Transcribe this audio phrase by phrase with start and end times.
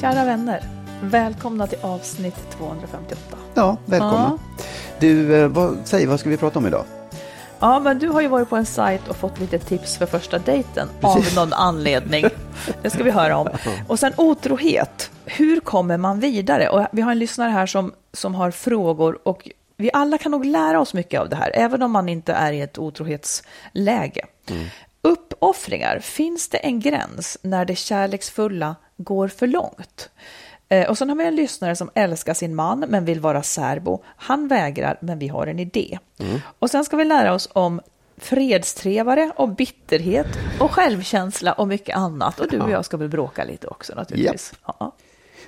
[0.00, 0.62] Kära vänner,
[1.02, 3.36] välkomna till avsnitt 258.
[3.54, 4.38] Ja, välkomna.
[4.98, 6.84] Du, eh, vad, säg, vad ska vi prata om idag?
[7.58, 10.38] Ja, men du har ju varit på en sajt och fått lite tips för första
[10.38, 12.24] dejten av någon anledning.
[12.82, 13.48] Det ska vi höra om.
[13.88, 15.10] Och sen otrohet.
[15.24, 16.68] Hur kommer man vidare?
[16.68, 20.44] Och vi har en lyssnare här som, som har frågor och vi alla kan nog
[20.44, 24.26] lära oss mycket av det här, även om man inte är i ett otrohetsläge.
[25.36, 30.10] Uppoffringar, finns det en gräns när det kärleksfulla går för långt?
[30.68, 34.02] Eh, Och sen har vi en lyssnare som älskar sin man men vill vara särbo.
[34.16, 35.98] Han vägrar men vi har en idé.
[36.58, 37.80] Och sen ska vi lära oss om
[38.16, 40.26] fredstrevare och bitterhet
[40.60, 42.40] och självkänsla och mycket annat.
[42.40, 44.52] Och du och jag ska väl bråka lite också naturligtvis.
[44.66, 44.92] Ja.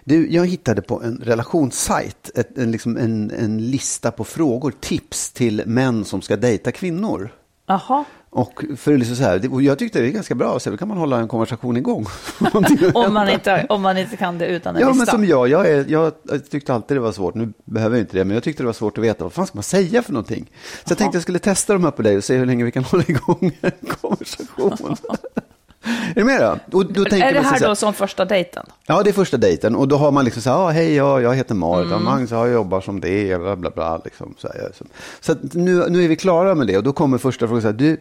[0.05, 5.33] Du, jag hittade på en relationssajt ett, en, liksom en, en lista på frågor, tips
[5.33, 7.31] till män som ska dejta kvinnor.
[7.67, 10.99] Jaha, Och för liksom så här, jag tyckte det är ganska bra, så kan man
[10.99, 12.06] hålla en konversation igång.
[12.94, 14.99] om man, inte, om man inte kan det utan en Ja, lista.
[14.99, 16.12] men som jag, jag, är, jag
[16.50, 18.72] tyckte alltid det var svårt, nu behöver jag inte det, men jag tyckte det var
[18.72, 20.50] svårt att veta vad fan ska man säga för någonting.
[20.84, 22.72] Så jag tänkte jag skulle testa de här på dig och se hur länge vi
[22.72, 24.97] kan hålla igång en konversation.
[25.83, 26.78] är du med då?
[26.78, 28.66] Och då tänker är det här då som första dejten?
[28.87, 31.21] Ja, det är första dejten och då har man liksom så här, ah, hej, ja,
[31.21, 32.05] jag heter Marit, Mm.
[32.05, 34.34] Magnus, jag jobbar som det, bla, bla, bla, liksom.
[34.38, 34.84] Så, här, så.
[35.21, 37.75] så nu, nu är vi klara med det och då kommer första frågan, så här,
[37.75, 38.00] du,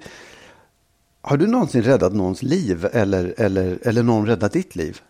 [1.22, 5.02] har du någonsin räddat någons liv eller, eller, eller någon räddat ditt liv?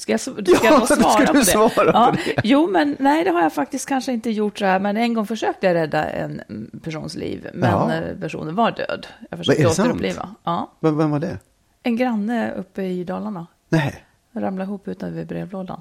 [0.00, 1.44] Ska jag, ska Ja, jag svara på det?
[1.44, 2.14] svara på ja.
[2.24, 2.40] det?
[2.44, 4.80] Jo, men nej, det har jag faktiskt kanske inte gjort så här.
[4.80, 6.40] Men en gång försökte jag rädda en
[6.82, 7.92] persons liv, men Ja.
[7.94, 9.06] eh, personen var död.
[9.20, 10.34] Jag Men försökte återuppliva.
[10.44, 10.72] Ja.
[10.80, 11.38] Vem, vem var det?
[11.82, 13.46] En granne uppe i Dalarna.
[13.68, 14.04] Nej.
[14.32, 15.80] Jag ramlade ihop utanför brevlådan.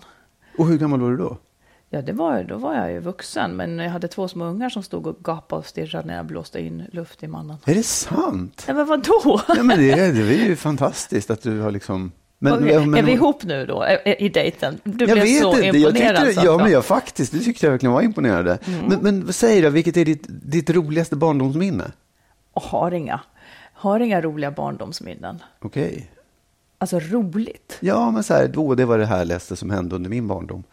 [0.57, 1.37] Och hur gammal var du då?
[1.89, 4.83] Ja, det var, då var jag ju vuxen, men jag hade två små ungar som
[4.83, 7.57] stod och gapade och stirrade när jag blåste in luft i mannen.
[7.65, 8.63] Är det sant?
[8.67, 9.41] Ja, men vadå?
[9.47, 12.11] Ja, men det, det är ju fantastiskt att du har liksom...
[12.41, 13.87] Men, men- är vi ihop nu då,
[14.19, 14.79] i dejten?
[14.83, 16.15] Du Jag blev vet så inte, jag imponerad.
[16.15, 18.57] tyckte, så att ja jag- men jag faktiskt, det tyckte jag verkligen var imponerande.
[18.87, 21.91] Men, men vad säger du, vilket är ditt, ditt roligaste barndomsminne?
[22.53, 23.19] Och har inga,
[23.73, 25.43] har inga roliga barndomsminnen.
[25.61, 26.11] Okej.
[26.77, 30.27] Alltså roligt, Ja, men så här, då, det var det härligaste som hände under min
[30.27, 30.63] barndom.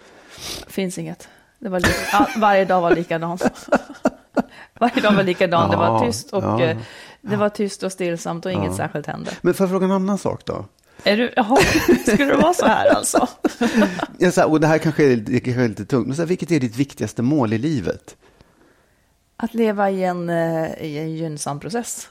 [0.69, 1.29] finns inget.
[1.59, 3.39] Det var ja, varje dag var likadan.
[4.81, 5.71] varje dag var likadan.
[5.71, 6.63] Det var tyst och ja.
[6.63, 6.77] eh,
[7.21, 9.31] det var tyst och stillsamt och inget särskilt hände.
[9.41, 10.65] Men får jag fråga en annan sak då?
[11.05, 11.57] Är du, jaha,
[12.03, 13.29] skulle det vara så här alltså?
[14.19, 16.23] Ja, så här, och det här kanske är, det kanske är lite tungt, men så
[16.23, 18.17] här, vilket är ditt viktigaste mål i livet?
[19.37, 22.09] Att leva i en, eh, i en gynnsam process.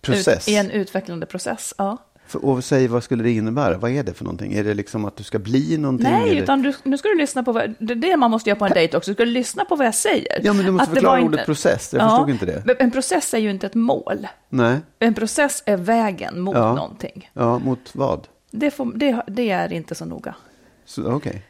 [0.00, 0.48] Process?
[0.48, 1.98] Ut, I en utvecklande process, ja.
[2.34, 3.78] Och säg, vad skulle det innebära?
[3.78, 4.52] Vad är det för någonting?
[4.52, 6.10] Är det liksom att du ska bli någonting?
[6.10, 6.42] Nej, eller?
[6.42, 8.64] utan du, nu ska du lyssna på vad, det är det man måste göra på
[8.64, 9.10] en dejt också.
[9.10, 10.40] Du ska lyssna på vad jag säger.
[10.42, 11.94] Ja, men du måste Att förklara ordet process.
[11.98, 12.76] Jag förstod inte det.
[12.78, 14.26] En process är ju inte ett mål.
[14.48, 16.74] Nej, En process är vägen mot Ja.
[16.74, 17.30] någonting.
[17.32, 18.26] ja, mot vad?
[18.50, 20.34] Det, får, det, det är inte så noga.
[20.86, 21.42] Så, Okej.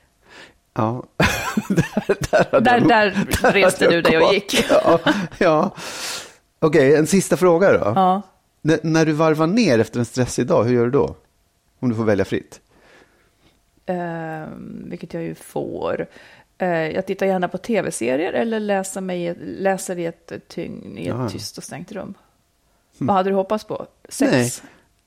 [0.76, 1.04] Ja,
[1.68, 2.88] där, där, Där, nog-
[3.42, 4.64] där reste du dig och gick.
[4.70, 4.98] Ja,
[5.38, 5.74] ja.
[6.60, 7.92] Okej, en sista fråga då.
[7.94, 8.22] Ja.
[8.68, 11.16] N- när du varvar ner efter en stressig dag, hur gör du då?
[11.80, 12.60] Om du får välja fritt.
[13.86, 14.44] Eh,
[14.84, 16.06] vilket jag ju får.
[16.58, 21.32] Eh, jag tittar gärna på tv-serier eller läser, mig, läser i ett, tyng, i ett
[21.32, 22.14] tyst och stängt rum.
[22.98, 23.86] Vad hade du hoppats på?
[24.08, 24.62] Sex?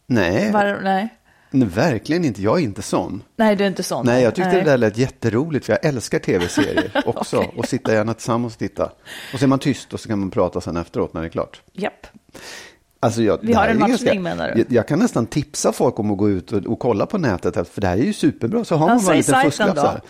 [0.06, 0.33] Nej.
[0.42, 1.10] Nej, Var, nej.
[1.51, 2.42] Nej, verkligen inte.
[2.42, 3.24] Jag är inte sån.
[3.36, 4.06] Nej, du är inte sån.
[4.06, 7.38] Nej, jag tyckte det där lät jätteroligt, för jag älskar tv-serier också.
[7.38, 7.50] okay.
[7.57, 8.92] Och sitta gärna tillsammans och titta.
[9.33, 11.30] Och så är man tyst och så kan man prata sen efteråt när det är
[11.30, 11.62] klart.
[11.74, 12.07] Japp.
[13.00, 14.60] Alltså jag, Vi har en matchning menar du?
[14.60, 17.68] Jag, jag, kan nästan tipsa folk om att gå ut och, och, kolla på nätet,
[17.68, 18.66] för det här är ju superbra.
[18.66, 20.02] Så har man bara en liten fusklapp här.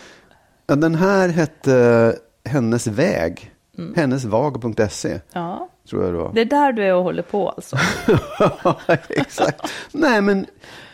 [0.66, 3.54] Ja, den här hette Hennes väg.
[3.78, 3.94] Mm.
[3.94, 5.20] Hennesvag.se.
[5.32, 5.68] Ja.
[5.90, 6.30] Tror jag då.
[6.34, 7.76] Det är där du är och håller på alltså.
[9.08, 9.72] Exakt.
[9.92, 10.46] Nej, men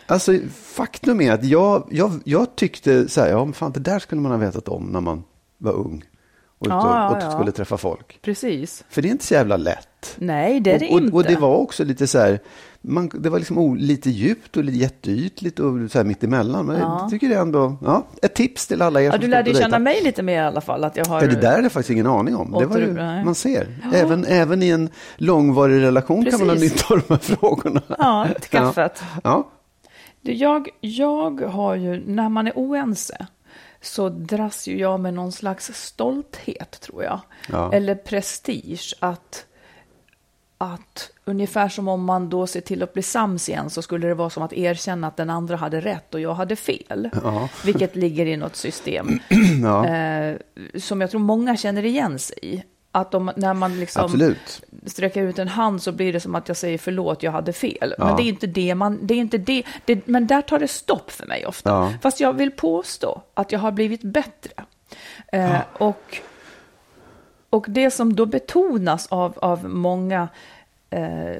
[0.06, 4.20] alltså faktum är att jag, jag, jag tyckte så här, ja, fan, det där skulle
[4.20, 5.24] man ha vetat om när man
[5.58, 6.04] var ung
[6.58, 8.18] och, ja, och, och ja, skulle träffa folk.
[8.22, 8.84] Precis.
[8.88, 9.88] För det är inte så jävla lätt.
[10.18, 11.16] Nej, det är det och, inte.
[11.16, 12.40] Och det var också lite så här,
[12.80, 16.66] man, det var liksom lite djupt och lite jätteytligt och så här mittemellan.
[16.66, 16.98] Men ja.
[17.00, 20.04] jag tycker det ändå, ja, ett tips till alla er ja, Du lärde känna mig
[20.04, 20.84] lite mer i alla fall.
[20.84, 21.22] Att jag har...
[21.22, 22.56] Ja, det där är faktiskt ingen aning om.
[22.58, 23.66] Det var ju, man ser.
[23.82, 23.98] Ja.
[23.98, 26.38] Även, även i en långvarig relation Precis.
[26.38, 27.82] kan man ha nytta av de här frågorna.
[27.98, 29.02] Ja, till kaffet.
[29.24, 29.50] Ja.
[30.20, 33.26] Du, jag, jag har ju, när man är oense,
[33.80, 37.20] så dras ju jag med någon slags stolthet, tror jag.
[37.52, 37.72] Ja.
[37.72, 38.94] Eller prestige.
[39.00, 39.46] Att,
[40.72, 44.14] att ungefär som om man då ser till att bli sams igen så skulle det
[44.14, 47.10] vara som att erkänna att den andra hade rätt och jag hade fel.
[47.22, 47.48] Ja.
[47.64, 49.18] Vilket ligger i något system.
[49.62, 49.86] Ja.
[49.86, 50.36] Eh,
[50.78, 52.62] som jag tror många känner igen sig i.
[52.92, 54.62] Att de, när man liksom Absolut.
[54.86, 57.94] sträcker ut en hand så blir det som att jag säger förlåt, jag hade fel.
[57.98, 58.04] Ja.
[58.04, 60.68] Men det är inte det man, det är inte det, det, men där tar det
[60.68, 61.70] stopp för mig ofta.
[61.70, 61.92] Ja.
[62.02, 64.64] Fast jag vill påstå att jag har blivit bättre.
[65.32, 66.18] Eh, och,
[67.50, 70.28] och det som då betonas av, av många
[70.94, 71.36] eh,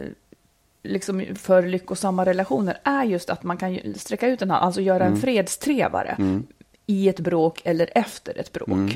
[0.83, 5.05] liksom för lyckosamma relationer är just att man kan sträcka ut en hand, alltså göra
[5.05, 5.15] mm.
[5.15, 6.47] en fredstrevare mm.
[6.87, 8.69] i ett bråk eller efter ett bråk.
[8.69, 8.91] Mm.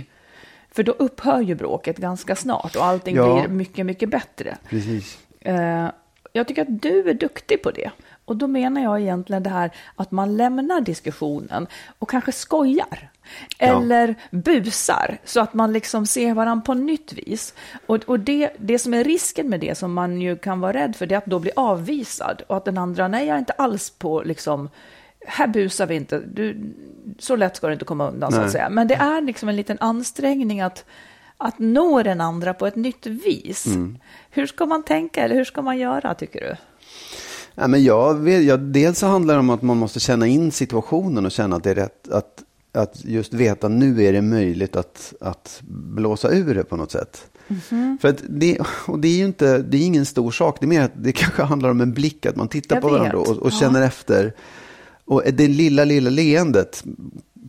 [0.70, 3.40] För då upphör ju bråket ganska snart och allting ja.
[3.40, 4.56] blir mycket, mycket bättre.
[4.68, 5.18] Precis.
[5.40, 5.90] Eh,
[6.32, 7.90] jag tycker att du är duktig på det.
[8.28, 11.66] Och då menar jag egentligen det här att man lämnar diskussionen
[11.98, 13.10] och kanske skojar.
[13.58, 14.38] Eller ja.
[14.38, 17.54] busar så att man liksom ser varandra på nytt vis.
[17.86, 20.96] Och, och det, det som är risken med det som man ju kan vara rädd
[20.96, 23.52] för det är att då bli avvisad och att den andra, nej jag är inte
[23.52, 24.70] alls på liksom
[25.26, 26.74] här busar vi inte, du,
[27.18, 28.40] så lätt ska du inte komma undan Nej.
[28.40, 28.70] så att säga.
[28.70, 30.84] Men det är liksom en liten ansträngning att,
[31.36, 33.66] att nå den andra på ett nytt vis.
[33.66, 33.98] Mm.
[34.30, 36.56] Hur ska man tänka eller hur ska man göra tycker du?
[37.58, 40.52] Ja, men jag vet, ja, dels så handlar det om att man måste känna in
[40.52, 42.08] situationen och känna att det är rätt.
[42.08, 46.90] Att, att just veta nu är det möjligt att, att blåsa ur det på något
[46.90, 47.26] sätt.
[47.48, 47.98] Mm-hmm.
[47.98, 50.68] För att det, och det är ju inte, det är ingen stor sak, det är
[50.68, 52.98] mer att det kanske handlar om en blick, att man tittar jag på vet.
[52.98, 53.58] varandra och, och ja.
[53.60, 54.32] känner efter.
[55.04, 56.84] Och det lilla, lilla leendet,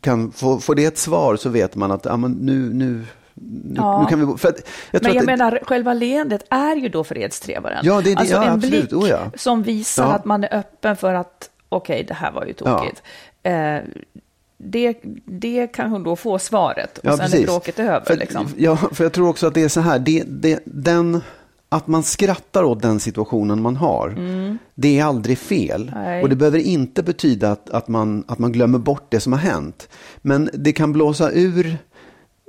[0.02, 3.06] kan, får, får det ett svar så vet man att ja, men nu, nu,
[3.41, 4.01] nu, ja.
[4.01, 4.38] nu kan vi...
[4.38, 4.53] För
[4.91, 7.80] jag men jag det, menar, själva leendet är ju då fredstrevaren.
[7.83, 8.89] Ja, det är det, alltså ja, en absolut.
[8.89, 9.31] blick oh, ja.
[9.36, 13.03] som visar att man är öppen för att okej, okay, det här var ju tokigt.
[13.44, 13.77] Eh,
[14.57, 17.39] det, det kan hon då få svaret och ja, sen precis.
[17.39, 18.06] är bråket över.
[18.06, 18.47] För, liksom.
[18.57, 21.21] Ja, för jag tror också att det är så här, det, det, den
[21.69, 24.57] att man skrattar åt den situationen man har, mm.
[24.75, 25.91] det är aldrig fel.
[25.95, 26.24] Nej.
[26.24, 29.39] Och det behöver inte betyda att, att, man, att man glömmer bort det som har
[29.39, 29.89] hänt.
[30.21, 31.77] Men det kan blåsa ur,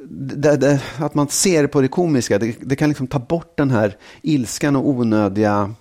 [0.08, 3.70] det, det, att man ser på det komiska, det, det, kan liksom ta bort den
[3.70, 5.74] här ilskan och onödiga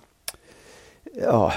[1.22, 1.52] ja,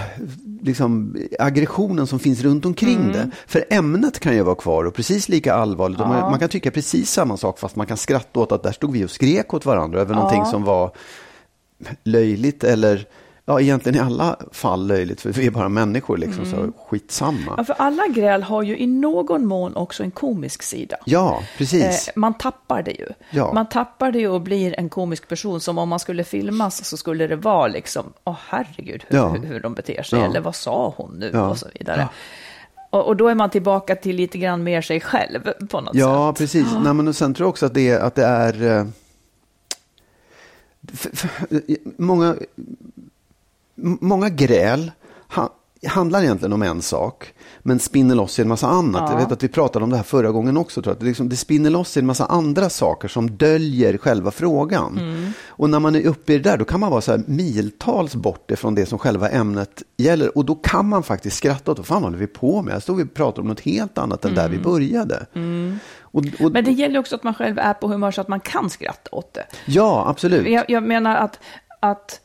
[0.61, 3.11] liksom aggressionen som finns runt omkring Mm.
[3.11, 3.29] det.
[3.47, 5.99] För ämnet kan ju vara kvar och precis lika allvarligt.
[5.99, 6.29] Och man, Ja.
[6.29, 9.05] man kan tycka precis samma sak fast man kan skratta åt att där stod vi
[9.05, 10.91] och skrek åt varandra över någonting som var
[12.03, 13.05] löjligt eller
[13.45, 17.53] ja, egentligen i alla fall löjligt för vi är bara människor liksom, så skitsamma.
[17.57, 20.95] Ja, för alla gräl har ju i någon mån också en komisk sida.
[21.05, 22.07] Ja, precis.
[22.07, 23.07] Eh, man tappar det ju.
[23.29, 23.53] Ja.
[23.53, 26.97] Man tappar det ju och blir en komisk person som om man skulle filmas så
[26.97, 29.29] skulle det vara liksom, åh herregud hur, Ja.
[29.29, 30.25] hur, hur de beter sig, Ja.
[30.25, 31.49] eller vad sa hon nu Ja.
[31.49, 32.07] och så vidare.
[32.89, 36.31] Och, och då är man tillbaka till lite grann mer sig själv på något Ja,
[36.31, 36.37] sätt.
[36.37, 36.67] precis.
[36.83, 38.85] Nej, men och sen tror jag också att det är, att det är eh,
[41.97, 42.35] många,
[43.75, 44.91] många gräl
[45.35, 45.49] ha,
[45.87, 49.01] handlar egentligen om en sak, men spinner loss i en massa annat.
[49.05, 49.11] Ja.
[49.11, 50.81] Jag vet att vi pratade om det här förra gången också.
[50.81, 50.99] Tror jag.
[50.99, 54.97] Det, liksom, det spinner loss i en massa andra saker som döljer själva frågan.
[54.97, 55.31] Mm.
[55.47, 58.15] Och när man är uppe i det där, då kan man vara så här miltals
[58.15, 60.37] bort ifrån det som själva ämnet gäller.
[60.37, 62.75] Och då kan man faktiskt skratta åt, vad fan håller vi på med?
[62.75, 65.25] Jag stod och pratade om något helt annat än där vi började.
[66.01, 66.53] Och, och, Mm.
[66.53, 69.09] Men det gäller också att man själv är på humör så att man kan skratta
[69.11, 69.45] åt det.
[69.65, 70.47] Ja, absolut.
[70.47, 71.39] Jag, jag menar att,
[71.79, 72.19] att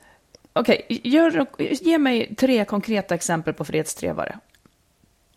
[0.52, 1.46] okej, gör-
[1.84, 4.38] ge mig tre konkreta exempel på fredstrevare.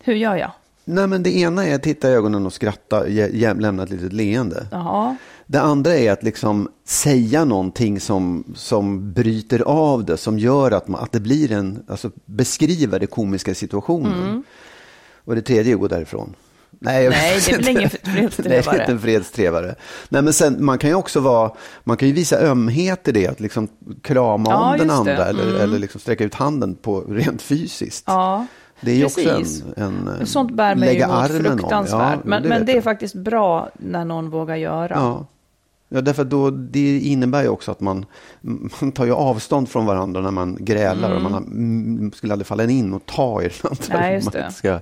[0.04, 0.50] Hur gör jag?
[0.84, 4.12] Nej, men det ena är att titta i ögonen och skratta, ge, lämna ett litet
[4.12, 4.66] leende.
[4.70, 5.16] Jaha.
[5.46, 10.88] Det andra är att liksom säga någonting som, som bryter av det, som gör att,
[10.88, 14.44] man, att det blir en, alltså beskriva det komiska situationen.
[15.24, 16.34] Och det tredje är att gå därifrån.
[16.80, 18.62] Nej, Nej det är väl ingen fredstrevare.
[18.66, 19.74] Nej, inte en fredstrevare.
[20.08, 21.50] Nej, men sen, man kan ju också vara,
[21.84, 23.68] man kan ju visa ömhet i det, att liksom
[24.02, 25.28] krama ja, om den andra mm.
[25.28, 28.04] eller, eller liksom sträcka ut handen på rent fysiskt.
[28.06, 28.46] Ja.
[28.80, 29.20] Det är ju också
[29.76, 32.14] en, en Sånt bär mig lägga emot fruktansvärt.
[32.14, 34.94] Ja, men det, men det är faktiskt bra när någon vågar göra.
[34.94, 35.26] Ja.
[35.94, 38.06] Ja, därför då, det innebär ju också att man,
[38.80, 41.14] man tar ju avstånd från varandra när man grälar.
[41.14, 44.00] Och man mm, skulle aldrig falla in och ta i den andra.
[44.00, 44.52] Nej, just det.
[44.52, 44.80] Ska,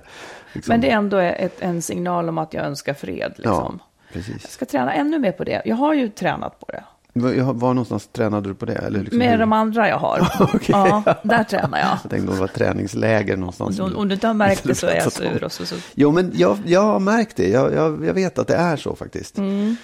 [0.53, 3.33] liksom, Men det är ändå ett, en signal om att jag önskar fred.
[3.35, 3.79] Liksom.
[3.79, 4.37] Ja, precis.
[4.41, 5.61] Jag ska träna ännu mer på det.
[5.65, 6.83] Jag har ju tränat på det.
[7.13, 8.73] Var, var någonstans tränade du på det?
[8.75, 9.37] Eller liksom Med hur?
[9.37, 10.27] de andra jag har.
[10.39, 10.59] Okej.
[10.67, 11.97] Ja, där tränar jag.
[12.03, 13.79] Jag tänkte om det var träningsläger någonstans.
[13.79, 15.43] Om, om du inte har märkt det så är jag sur.
[15.43, 15.75] Och så, så.
[15.95, 17.49] Jo, men jag, jag har märkt det.
[17.49, 19.37] Jag, jag, jag vet att det är så faktiskt.
[19.37, 19.75] Mm.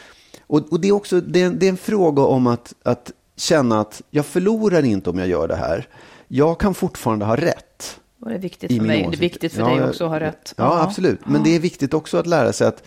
[0.48, 3.80] Och, och det är också det är, det är en fråga om att, att känna
[3.80, 5.88] att jag förlorar inte om jag gör det här.
[6.27, 8.00] Jag kan fortfarande ha rätt.
[8.22, 8.98] Och det är viktigt för mig.
[8.98, 9.22] Det är åsikt.
[9.24, 10.54] viktigt för Ja, dig också att ha rätt.
[10.58, 11.20] Ja, absolut.
[11.25, 12.84] Men det är viktigt också att lära sig att,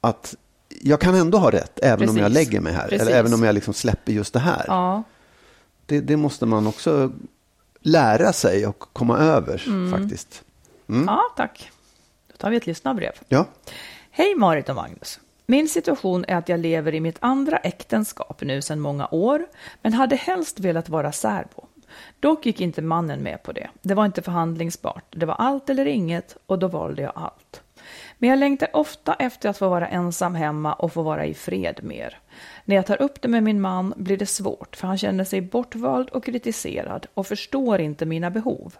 [0.00, 0.34] att
[0.82, 2.48] jag kan ändå ha rätt, även om jag Precis.
[2.48, 2.88] lägger mig här.
[2.88, 3.00] Precis.
[3.08, 4.64] Eller även om jag liksom släpper just det här.
[4.66, 5.02] Ja.
[5.86, 7.12] Det, det måste man också
[7.80, 10.00] lära sig och komma över Mm.
[10.00, 10.42] faktiskt.
[11.06, 11.70] ja, tack.
[12.30, 13.12] Då tar vi ett lyssnarbrev.
[13.28, 13.44] Ja.
[14.10, 15.20] Hej Marit och Magnus.
[15.50, 19.46] Min situation är att jag lever i mitt andra äktenskap nu sedan många år,
[19.82, 21.66] men hade helst velat vara särbo.
[22.20, 23.70] Dock gick inte mannen med på det.
[23.82, 25.04] Det var inte förhandlingsbart.
[25.10, 27.62] Det var allt eller inget och då valde jag allt.
[28.18, 31.80] Men jag längtar ofta efter att få vara ensam hemma och få vara i fred
[31.82, 32.18] mer.
[32.64, 35.40] När jag tar upp det med min man blir det svårt för han känner sig
[35.40, 38.74] bortvald och kritiserad och förstår inte mina behov.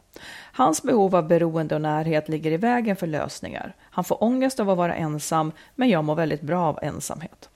[0.52, 3.74] Hans behov av beroende och närhet ligger i vägen för lösningar.
[3.98, 7.48] Han får ångest av att vara ensam men jag mår väldigt bra av ensamhet.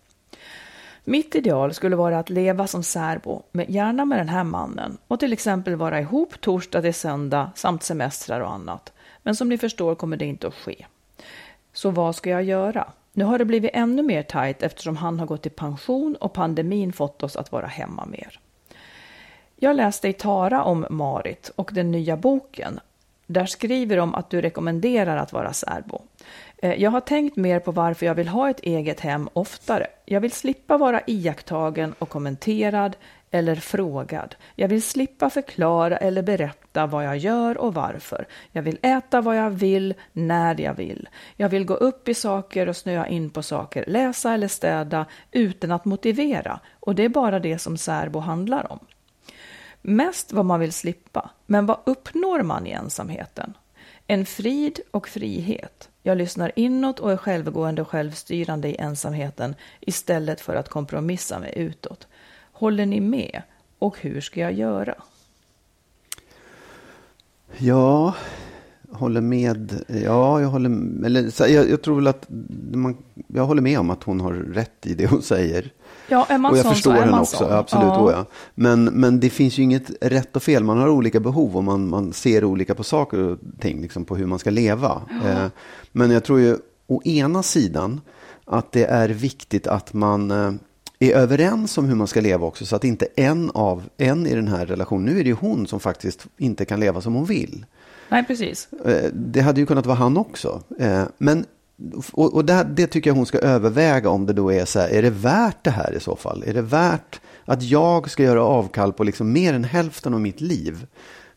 [1.04, 5.20] Mitt ideal skulle vara att leva som särbo, med, gärna med den här mannen, och
[5.20, 8.92] till exempel vara ihop torsdag till söndag samt semestrar och annat.
[9.22, 10.87] Men som ni förstår kommer det inte att ske.
[11.72, 12.92] Så vad ska jag göra?
[13.12, 16.92] Nu har det blivit ännu mer tajt eftersom han har gått i pension och pandemin
[16.92, 18.40] fått oss att vara hemma mer.
[19.56, 22.80] Jag läste i Tara om Marit och den nya boken.
[23.32, 26.02] Där skriver de att du rekommenderar att vara särbo.
[26.58, 29.86] Eh, jag har tänkt mer på varför jag vill ha ett eget hem oftare.
[30.04, 32.96] Jag vill slippa vara iakttagen och kommenterad
[33.30, 34.34] eller frågad.
[34.56, 38.26] Jag vill slippa förklara eller berätta vad jag gör och varför.
[38.52, 41.08] Jag vill äta vad jag vill, när jag vill.
[41.36, 45.72] Jag vill gå upp i saker och snöa in på saker, läsa eller städa utan
[45.72, 46.60] att motivera.
[46.80, 48.78] Och det är bara det som särbo handlar om.
[49.82, 53.54] Mest vad man vill slippa, men vad uppnår man i ensamheten?
[54.06, 55.88] En frid och frihet.
[56.02, 61.52] Jag lyssnar inåt och är självgående och självstyrande i ensamheten istället för att kompromissa mig
[61.56, 62.06] utåt.
[62.52, 63.42] Håller ni med?
[63.78, 64.94] Och hur ska jag göra?
[67.58, 68.14] Ja,
[68.90, 69.84] håller med.
[69.88, 70.70] Ja, jag håller
[71.06, 72.26] eller, jag, jag tror väl att
[72.72, 72.96] man,
[73.26, 75.72] jag håller med om att hon har rätt i det hon säger.
[76.12, 77.52] Ja, är man och jag sån förstår så är henne man också, sån.
[77.52, 77.85] absolut.
[77.87, 78.11] Ja.
[78.11, 78.16] Ja.
[78.19, 78.25] Ja.
[78.54, 80.64] Men, men det finns ju inget rätt och fel.
[80.64, 84.16] Man har olika behov och man, man ser olika på saker och ting, liksom på
[84.16, 85.02] hur man ska leva.
[85.26, 85.47] Eh,
[85.92, 88.00] men jag tror ju å ena sidan
[88.45, 90.52] att det är viktigt att man eh,
[90.99, 94.35] är överens om hur man ska leva också, så att inte en av en i
[94.35, 97.25] den här relationen, nu är det ju hon som faktiskt inte kan leva som hon
[97.25, 97.66] vill.
[98.09, 98.69] Nej, precis.
[98.85, 100.62] Eh, Det hade ju kunnat vara han också.
[100.78, 101.45] Eh, Men,
[102.12, 104.88] och, och det, det tycker jag hon ska överväga om det då är så här,
[104.88, 106.44] är det värt det här i så fall?
[106.46, 110.40] Är det värt att jag ska göra avkall på liksom mer än hälften av mitt
[110.40, 110.86] liv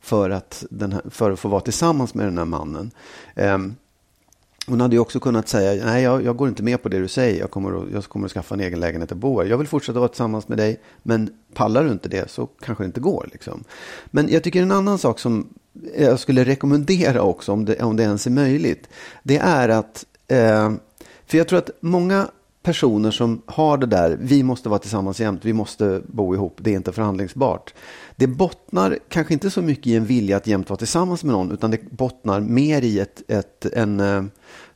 [0.01, 2.91] för att, den här, för att få vara tillsammans med den här mannen?
[3.35, 3.75] Um,
[4.67, 7.07] Hon hade ju också kunnat säga, nej jag, jag går inte med på det du
[7.07, 9.49] säger, jag kommer, att, jag kommer att skaffa en egen lägenhet och bo här.
[9.49, 12.85] Jag vill fortsätta vara tillsammans med dig, men pallar du inte det så kanske det
[12.85, 13.29] inte går.
[13.31, 13.63] Liksom.
[14.05, 15.49] Men jag tycker en annan sak som
[15.97, 18.89] jag skulle rekommendera också, om det, om det ens är möjligt,
[19.23, 20.71] det är att, eh,
[21.25, 22.27] för jag tror att många
[22.65, 26.71] personer som har det där, vi måste vara tillsammans jämt, vi måste bo ihop, det
[26.71, 27.73] är inte förhandlingsbart.
[28.15, 31.51] Det bottnar kanske inte så mycket i en vilja att jämt vara tillsammans med någon,
[31.51, 34.23] utan det bottnar mer i ett, ett, en, eh,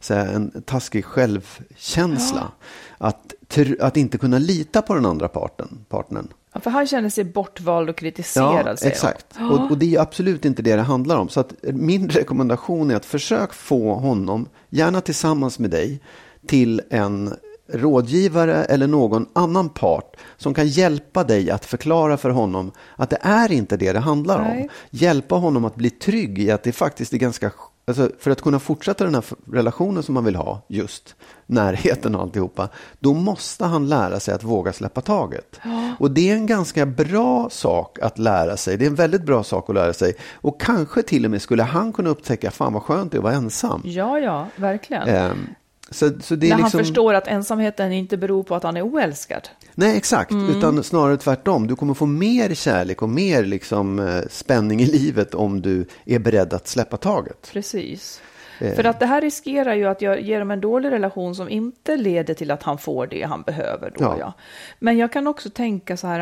[0.10, 2.52] här, en taskig självkänsla.
[2.98, 6.28] Att, tr- att inte kunna lita på den andra parten, partnern.
[6.54, 9.26] Ja, för han känner sig bortvald och kritiserad, Ja, exakt.
[9.38, 9.50] hon.
[9.50, 11.30] Och, och det är absolut inte det det handlar om.
[11.30, 16.02] Så att min rekommendation är att försök få honom, gärna tillsammans med dig,
[16.48, 17.34] till en
[17.74, 23.18] rådgivare eller någon annan part som kan hjälpa dig att förklara för honom att det
[23.22, 24.62] är inte det det handlar Nej.
[24.62, 24.70] om.
[24.90, 27.52] Hjälpa honom att bli trygg i att det faktiskt är ganska
[27.90, 32.22] Alltså för att kunna fortsätta den här relationen som man vill ha, just närheten och
[32.22, 35.60] alltihopa, då måste han lära sig att våga släppa taget.
[36.00, 38.78] Och det är en ganska bra sak att lära sig.
[38.78, 40.14] Det är en väldigt bra sak att lära sig.
[40.34, 43.24] Och kanske till och med skulle han kunna upptäcka, fan vad skönt det är att
[43.24, 43.82] vara ensam.
[43.86, 45.08] Ja, ja, verkligen.
[45.08, 45.48] Ehm,
[45.92, 46.78] så, så det är När liksom...
[46.80, 49.50] han förstår att ensamheten inte beror på att han är oälskad.
[49.76, 50.32] Nej, exakt.
[50.32, 50.58] Mm.
[50.58, 51.68] Utan snarare tvärtom.
[51.68, 56.20] Du kommer få mer kärlek och mer liksom, eh, spänning i livet om du är
[56.20, 57.50] beredd att släppa taget.
[57.54, 58.22] Precis.
[58.60, 58.76] Eh.
[58.76, 61.98] För att det här riskerar ju att jag ger dem en dålig relation som inte
[61.98, 63.90] leder till att han får det han behöver.
[63.98, 64.16] Då, Ja.
[64.20, 64.34] ja.
[64.80, 66.20] Men jag kan också tänka så här.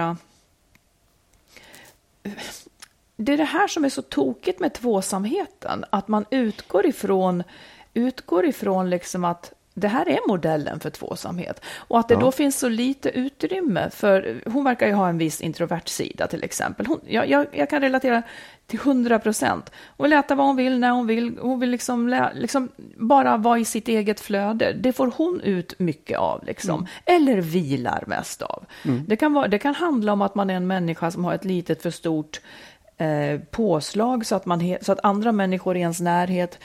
[2.24, 2.32] äh,
[3.16, 5.86] Det är det här som är så tokigt med tvåsamheten.
[5.90, 7.44] Att man utgår ifrån,
[7.94, 11.62] utgår ifrån liksom att det här är modellen för tvåsamhet.
[11.78, 12.20] Och att det Ja.
[12.20, 16.44] då finns så lite utrymme för, hon verkar ju ha en viss introvert sida till
[16.44, 16.86] exempel.
[16.86, 18.22] Hon, jag, jag, jag kan relatera
[18.68, 19.72] till 100 procent.
[19.98, 21.38] Hon vill äta vad hon vill, när hon vill.
[21.42, 24.74] Hon vill liksom, liksom bara vara i sitt eget flöde.
[24.74, 26.88] Det får hon ut mycket av, liksom.
[27.06, 28.66] Eller vilar mest av.
[29.08, 31.46] Det, kan vara, det kan handla om att man är en människa som har ett
[31.46, 32.42] litet för stort
[32.98, 36.60] eh, påslag så att, man så att andra människor i ens närhet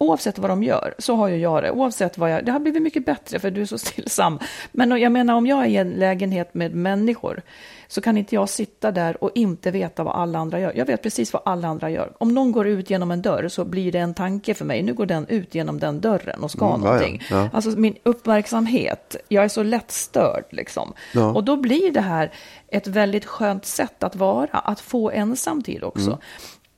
[0.00, 1.70] Oavsett vad de gör så har ju jag det.
[1.70, 4.38] Oavsett vad jag, det har blivit mycket bättre för du är så stillsam.
[4.72, 7.42] Men jag menar om jag är i en lägenhet med människor
[7.88, 10.72] så kan inte jag sitta där och inte veta vad alla andra gör.
[10.76, 12.12] Jag vet precis vad alla andra gör.
[12.18, 14.82] Om någon går ut genom en dörr så blir det en tanke för mig.
[14.82, 17.22] Nu går den ut genom den dörren och ska Mm, ja, ja, någonting.
[17.30, 17.48] ja.
[17.52, 20.92] Alltså min uppmärksamhet, jag är så lättstörd liksom.
[21.14, 21.32] Ja.
[21.32, 22.32] Och då blir det här
[22.68, 26.06] ett väldigt skönt sätt att vara, att få ensamtid också.
[26.06, 26.18] Mm.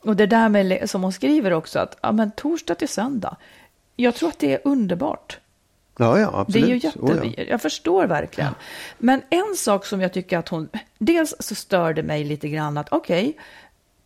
[0.02, 3.36] Och det där med, som hon skriver också, att ja, men torsdag till söndag,
[3.96, 5.38] jag tror att det är underbart.
[5.98, 6.66] Ja, ja, absolut.
[6.66, 6.98] Det är ju jätte...
[6.98, 7.44] Oh, ja.
[7.48, 8.54] Jag förstår verkligen.
[8.98, 10.68] Men en sak som jag tycker att hon...
[10.98, 13.36] Dels så störde mig lite grann att okej,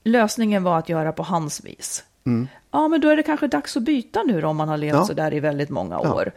[0.05, 2.05] lösningen var att göra på hans vis.
[2.71, 4.93] Ja, men då är det kanske dags att byta nu då, om man har levt
[4.93, 5.01] Mm.
[5.03, 5.07] Ja.
[5.07, 6.15] så där i väldigt många Ja.
[6.15, 6.33] år.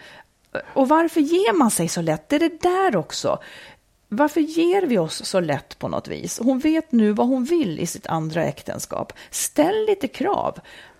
[0.73, 2.29] Och varför ger man sig så lätt?
[2.29, 3.39] Det är det där också.
[4.09, 6.39] Varför ger vi oss så lätt på något vis?
[6.43, 9.13] Hon vet nu vad hon vill i sitt andra äktenskap.
[9.29, 10.59] Ställ lite krav.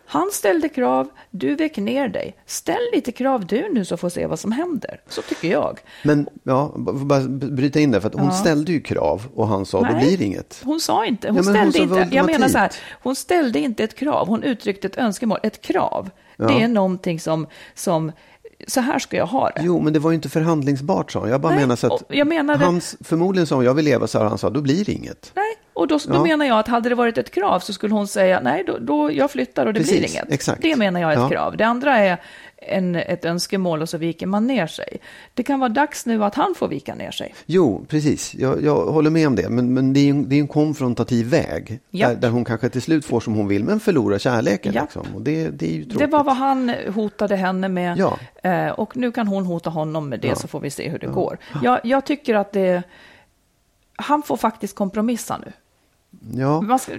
[0.10, 2.36] Han ställde krav, du väck ner dig.
[2.46, 5.02] Ställ lite krav du nu så får se vad som händer.
[5.08, 5.80] Så tycker jag.
[6.04, 8.32] Men ja, bara bryta in där, för att hon Ja.
[8.32, 9.96] ställde ju krav och han sa, Nej.
[10.06, 10.62] blir det inget.
[10.64, 12.72] Hon sa inte, hon Ja, hon ställde sa inte, jag menar så här,
[13.04, 15.40] hon ställde inte ett krav, hon uttryckte ett önskemål.
[15.44, 18.12] Ett krav, det är någonting som, som,
[18.68, 19.62] så här ska jag ha det.
[19.64, 21.28] Jo, men det var ju inte förhandlingsbart, sa.
[21.28, 24.08] Jag bara Nej, menar så att jag menade- hans, förmodligen sa hon, jag vill leva
[24.08, 25.32] så här, han sa, då blir det inget.
[25.36, 26.24] Nej, och då, då Ja.
[26.24, 29.12] menar jag att hade det varit ett krav så skulle hon säga nej, då, då
[29.12, 30.32] jag flyttar och det blir Precis, inget.
[30.32, 30.62] exakt.
[30.62, 31.30] Det menar jag är ett Ja.
[31.30, 31.58] krav.
[31.58, 32.22] Det andra är
[32.70, 34.98] en, ett önskemål och så viker man ner sig.
[35.34, 37.34] Det kan vara dags nu att han får vika ner sig.
[37.46, 38.36] Jo, precis.
[38.36, 39.50] Jag, jag håller med om det.
[39.50, 41.80] Men, men det är en, det är en konfrontativ väg.
[41.90, 42.08] Ja.
[42.08, 44.74] Där, där hon kanske till slut får som hon vill, men förlorar kärleken.
[44.74, 44.82] Ja.
[44.82, 45.06] Liksom.
[45.16, 46.00] Och det, det är ju tråkigt.
[46.00, 47.98] Det var vad han hotade henne med.
[47.98, 48.20] Ja.
[48.44, 51.08] Eh, och nu kan hon hota honom med det så får vi se hur det
[51.08, 51.38] går.
[51.64, 52.84] Jag, jag tycker att det...
[53.96, 55.52] Han får faktiskt kompromissa nu.
[56.40, 56.78] Ja.
[56.80, 56.92] Ska,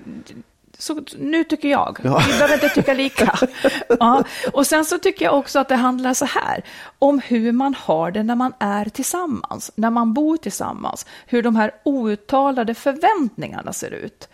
[0.78, 1.98] så, nu tycker jag.
[2.04, 2.22] Ja.
[2.26, 3.38] Vi behöver inte tycka lika.
[4.00, 4.24] ja.
[4.52, 6.64] Och sen så tycker jag också att det handlar så här
[6.98, 11.56] om hur man har det när man är tillsammans, när man bor tillsammans, hur de
[11.56, 14.28] här outtalade förväntningarna ser ut.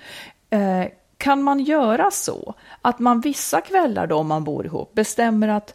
[0.50, 0.84] Eh,
[1.18, 5.74] kan man göra så att man vissa kvällar då om man bor ihop bestämmer att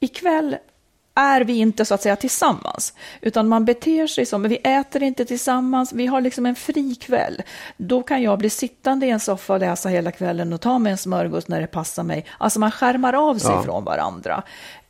[0.00, 0.56] ikväll
[1.14, 5.24] är vi inte så att säga tillsammans, utan man beter sig som, vi äter inte
[5.24, 7.42] tillsammans, vi har liksom en fri kväll.
[7.76, 10.92] Då kan jag bli sittande i en soffa och läsa hela kvällen och ta mig
[10.92, 12.26] en smörgås när det passar mig.
[12.38, 13.62] Alltså man skärmar av sig Ja.
[13.62, 14.42] från varandra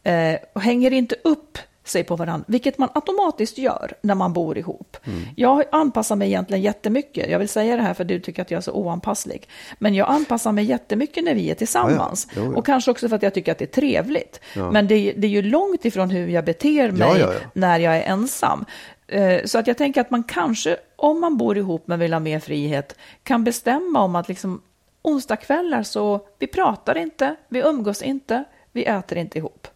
[0.02, 1.58] eh, och hänger inte upp
[1.92, 4.96] sig på varandra, vilket man automatiskt gör när man bor ihop.
[5.36, 7.30] Jag anpassar mig egentligen jättemycket.
[7.30, 9.48] Jag vill säga det här för du tycker att jag är så oanpasslig.
[9.78, 12.28] Men jag anpassar mig jättemycket när vi är tillsammans.
[12.36, 12.56] Jo, jo.
[12.58, 14.40] Och kanske också för att jag tycker att det är trevligt.
[14.72, 17.38] Men det, är- det är ju långt ifrån hur jag beter mig Ja, ja, ja.
[17.54, 18.64] när jag är ensam.
[19.08, 22.20] Eh, Så att jag tänker att man kanske, om man bor ihop men vill ha
[22.20, 24.62] mer frihet, kan bestämma om att liksom
[25.02, 29.68] onsdagskvällar så, vi pratar inte, vi umgås inte, vi äter inte ihop.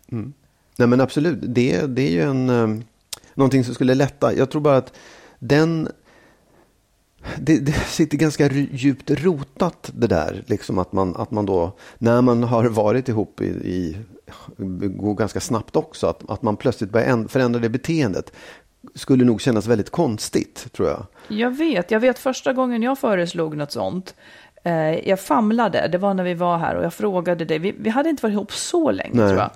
[0.77, 2.85] Nej men absolut, det, det är ju en, um,
[3.35, 4.35] någonting som skulle lätta.
[4.35, 4.93] Jag tror bara att
[5.39, 5.89] den,
[7.39, 10.45] det, det sitter ganska djupt rotat det där.
[10.47, 13.97] Liksom att, man, att man då, när man har varit ihop i, i
[14.89, 18.33] går ganska snabbt också, att, att man plötsligt börjar änd- förändra det beteendet.
[18.95, 21.07] Skulle nog kännas väldigt konstigt tror jag.
[21.29, 24.15] Jag vet, jag vet första gången jag föreslog något sånt.
[24.65, 27.91] Eh, jag famlade, det var när vi var här och jag frågade dig, vi, vi
[27.91, 29.29] hade inte varit ihop så länge Nej.
[29.29, 29.51] tror jag.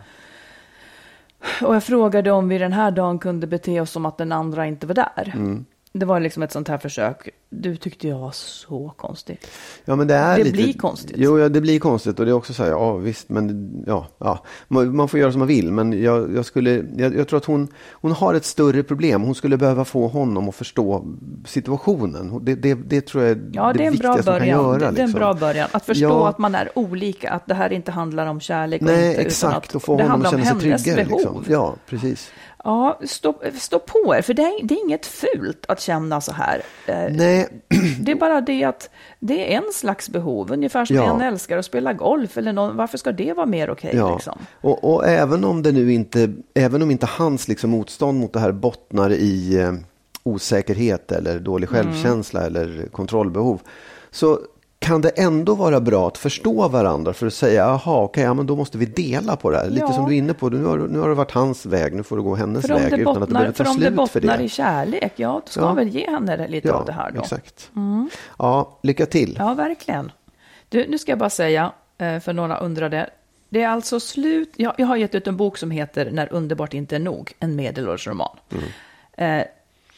[1.63, 4.67] Och jag frågade om vi den här dagen kunde bete oss som att den andra
[4.67, 5.33] inte var där.
[5.35, 7.29] Mm det var liksom ett sånt här försök.
[7.51, 9.41] Du tyckte jag var så konstig.
[9.85, 10.57] Ja, men det är Det lite...
[10.57, 11.17] blir konstigt.
[11.19, 14.07] Jo, ja, det blir konstigt och det är också så här, ja visst, men ja,
[14.19, 14.45] ja.
[14.69, 17.45] Man, man får göra som man vill, men jag, jag skulle, jag, jag tror att
[17.45, 19.23] hon, hon har ett större problem.
[19.23, 21.05] Hon skulle behöva få honom att förstå
[21.45, 22.39] situationen.
[22.45, 24.49] Det, det, det tror jag är Ja, det, det är en bra viktigaste man kan
[24.49, 24.65] början.
[24.65, 24.73] göra.
[24.73, 25.19] det, det är en liksom.
[25.19, 25.69] bra början.
[25.73, 26.29] Att förstå Ja.
[26.29, 28.81] att man är olika, att det här inte handlar om kärlek.
[28.81, 29.57] och Nej, inte, utan exakt.
[29.69, 31.05] att Och få honom att känna sig tryggare.
[31.05, 31.19] behov.
[31.21, 31.45] Liksom.
[31.49, 32.31] Ja, precis.
[32.65, 36.33] Ja, stå, stå på er, för det är, det är inget fult att känna så
[36.33, 36.63] här.
[36.87, 37.49] Eh, Nej,
[38.01, 41.15] Det är bara det att det är en slags behov, ungefär som Ja.
[41.15, 42.37] en älskar att spela golf.
[42.39, 43.93] Eller någon, varför ska det vara mer okej?
[43.97, 44.39] Ja, liksom?
[44.61, 48.41] och, och även om det nu inte, även om inte hans liksom motstånd mot det
[48.41, 49.73] här bottnar i eh,
[50.23, 51.83] osäkerhet eller dålig Mm.
[51.83, 53.61] självkänsla eller kontrollbehov,
[54.11, 54.39] så
[54.83, 58.47] kan det ändå vara bra att förstå varandra för att säga, jaha, okej, ja, men
[58.47, 59.69] då måste vi dela på det här.
[59.71, 59.93] Lite Ja.
[59.93, 62.17] som du är inne på, nu har, nu har det varit hans väg, nu får
[62.17, 63.87] det gå hennes För väg det utan att det bottnar, behöver för ta om det
[63.87, 64.45] slut bottnar det.
[64.45, 65.67] i kärlek, ja, då ska Ja.
[65.67, 67.21] man väl ge henne lite ja, av det här då.
[67.21, 67.71] exakt.
[68.39, 69.37] Ja, lycka till.
[69.39, 70.13] Ja, verkligen.
[70.69, 73.11] Du, nu ska jag bara säga, eh, för några undrade,
[73.49, 76.75] det är alltså slut, jag, jag har gett ut en bok som heter När underbart
[76.75, 78.37] inte är nog, en medelårsroman.
[79.17, 79.43] Eh,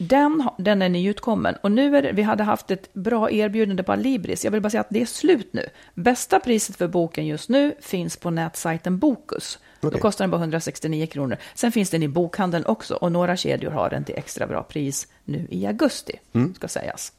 [0.08, 3.94] den, den är nyutkommen och nu är det, vi hade haft ett bra erbjudande på
[3.94, 4.44] Libris.
[4.44, 5.68] Jag vill bara säga att det är slut nu.
[5.94, 9.58] Bästa priset för boken just nu finns på nätsajten Bokus.
[9.80, 10.00] Då Okej.
[10.00, 11.36] kostar den bara 169 kronor.
[11.54, 15.08] Sen finns den i bokhandeln också och några kedjor har den till extra bra pris
[15.24, 16.18] nu i augusti,
[16.56, 17.12] ska sägas.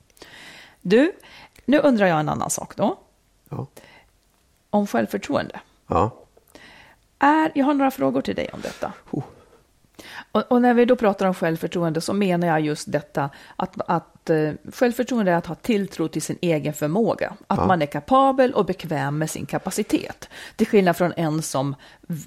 [0.81, 1.11] Du,
[1.65, 2.97] nu undrar jag en annan sak då
[3.49, 3.67] Ja.
[4.69, 5.59] om självförtroende.
[5.87, 6.11] Ja.
[7.19, 8.93] Är, jag har några frågor till dig om detta.
[9.11, 9.23] Oh.
[10.33, 14.29] Och, och när vi då pratar om självförtroende så menar jag just detta att, att
[14.29, 17.33] eh, självförtroende är att ha tilltro till sin egen förmåga.
[17.47, 20.29] Att man är kapabel och bekväm med sin kapacitet.
[20.55, 21.75] Till skillnad från en som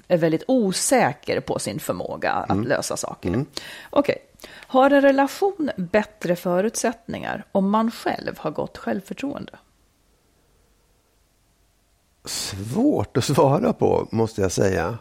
[0.07, 3.45] är väldigt osäker på sin förmåga att lösa saker.
[3.89, 4.17] Okej,
[4.51, 9.53] har en relation bättre förutsättningar om man själv har gott självförtroende?
[12.25, 14.97] Svårt att svara på, måste jag säga.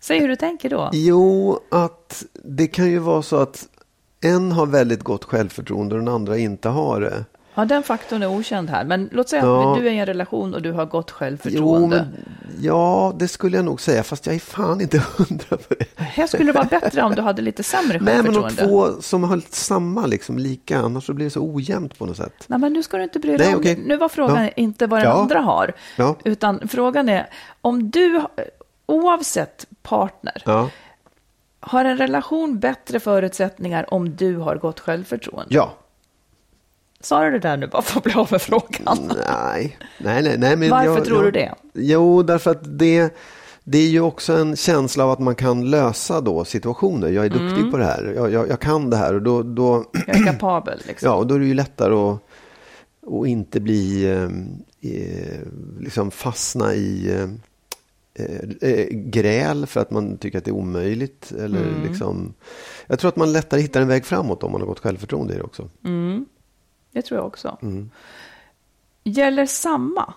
[0.00, 0.90] Säg hur du tänker då.
[0.92, 3.68] Jo, att det kan ju vara så att
[4.20, 7.24] en har väldigt gott självförtroende och den andra inte har det.
[7.54, 8.84] Ja, den faktorn är okänd här.
[8.84, 9.72] Men låt säga Ja.
[9.72, 11.96] att du är i en relation och du har gott Jo, självförtroende.
[11.96, 15.84] men, ja, det skulle jag nog säga, fast jag är fan inte hundra på det.
[15.96, 18.94] Här skulle det vara bättre om du hade lite sämre Nej, men de självförtroende.
[18.96, 22.44] två som har samma, liksom lika, annars så blir det så ojämnt på något sätt.
[22.46, 23.82] Nej, men nu ska du inte bry dig Nej, om okej.
[23.86, 24.50] Nu var frågan Ja.
[24.56, 25.20] inte vad den Ja.
[25.20, 25.72] andra har.
[26.24, 27.26] Utan frågan är
[27.60, 28.22] om du,
[28.88, 30.70] oavsett partner, Ja,
[31.60, 35.54] har en relation bättre förutsättningar om du har gott självförtroende?
[35.54, 35.74] ja.
[37.00, 39.12] Sa du det där nu bara för att bli av med frågan?
[39.28, 40.38] Nej, nej, nej.
[40.38, 41.54] nej men Varför jag, tror jag, du det?
[41.74, 43.16] Jo, därför att det,
[43.64, 47.08] det är ju också en känsla av att man kan lösa då situationer.
[47.08, 47.70] Jag är duktig Mm.
[47.70, 50.82] på det här, jag, jag, jag kan det här och då, då, Jag är kapabel
[50.86, 51.06] liksom.
[51.10, 52.18] ja, och då är det ju lättare att,
[53.20, 54.22] att inte bli, eh,
[54.92, 55.38] eh,
[55.80, 57.26] liksom fastna i eh,
[58.60, 61.32] eh, gräl för att man tycker att det är omöjligt.
[61.32, 61.82] Eller Mm.
[61.88, 62.34] liksom,
[62.86, 65.36] jag tror att man lättare hittar en väg framåt om man har gått självförtroende i
[65.36, 65.68] det också.
[66.92, 67.58] Det tror jag också.
[67.62, 67.90] Mm.
[69.04, 70.14] Gäller samma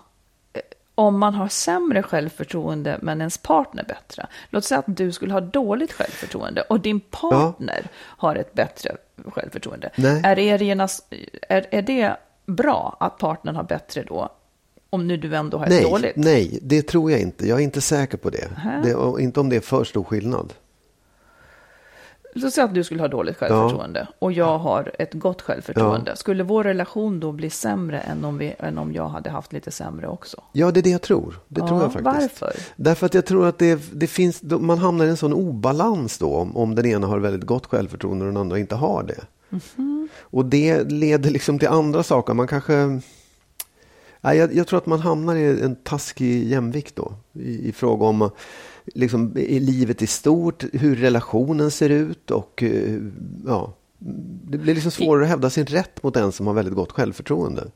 [0.52, 0.60] eh,
[0.94, 4.26] om man har sämre självförtroende men ens partner bättre?
[4.50, 9.90] Låt säga att du skulle ha dåligt självförtroende och din partner har ett bättre självförtroende.
[9.96, 10.20] Nej.
[10.24, 11.02] Är, er genas,
[11.48, 14.28] är, är det bra att partnern har bättre då?
[14.94, 16.16] Om nu du ändå har ett Nej, dåligt?
[16.16, 17.48] nej, det tror jag inte.
[17.48, 18.48] Jag är inte säker på det.
[18.84, 20.52] det inte om det är för stor skillnad.
[22.34, 26.16] Låt säga att du skulle ha dåligt självförtroende och jag har ett gott självförtroende.
[26.16, 29.70] Skulle vår relation då bli sämre än om, vi, än om jag hade haft lite
[29.70, 30.42] sämre också?
[30.52, 31.34] Ja, det är det jag tror.
[31.48, 32.40] Det Ja, tror jag faktiskt.
[32.40, 32.52] varför?
[32.76, 36.34] Därför att jag tror att det, det finns, man hamnar i en sån obalans då
[36.36, 39.20] om, om den ena har väldigt gott självförtroende och den andra inte har det.
[39.76, 40.08] Mhm.
[40.20, 42.34] Och det leder liksom till andra saker.
[42.34, 43.00] Man kanske...
[44.24, 47.14] Nej, jag, jag tror att man hamnar i en taskig jämvikt då.
[47.32, 48.30] I, i fråga om
[48.84, 52.98] liksom, i livet i stort, hur relationen ser ut och eh,
[53.46, 53.74] ja.
[54.44, 57.70] Det blir liksom svårare att hävda sin rätt mot en som har väldigt gott självförtroende.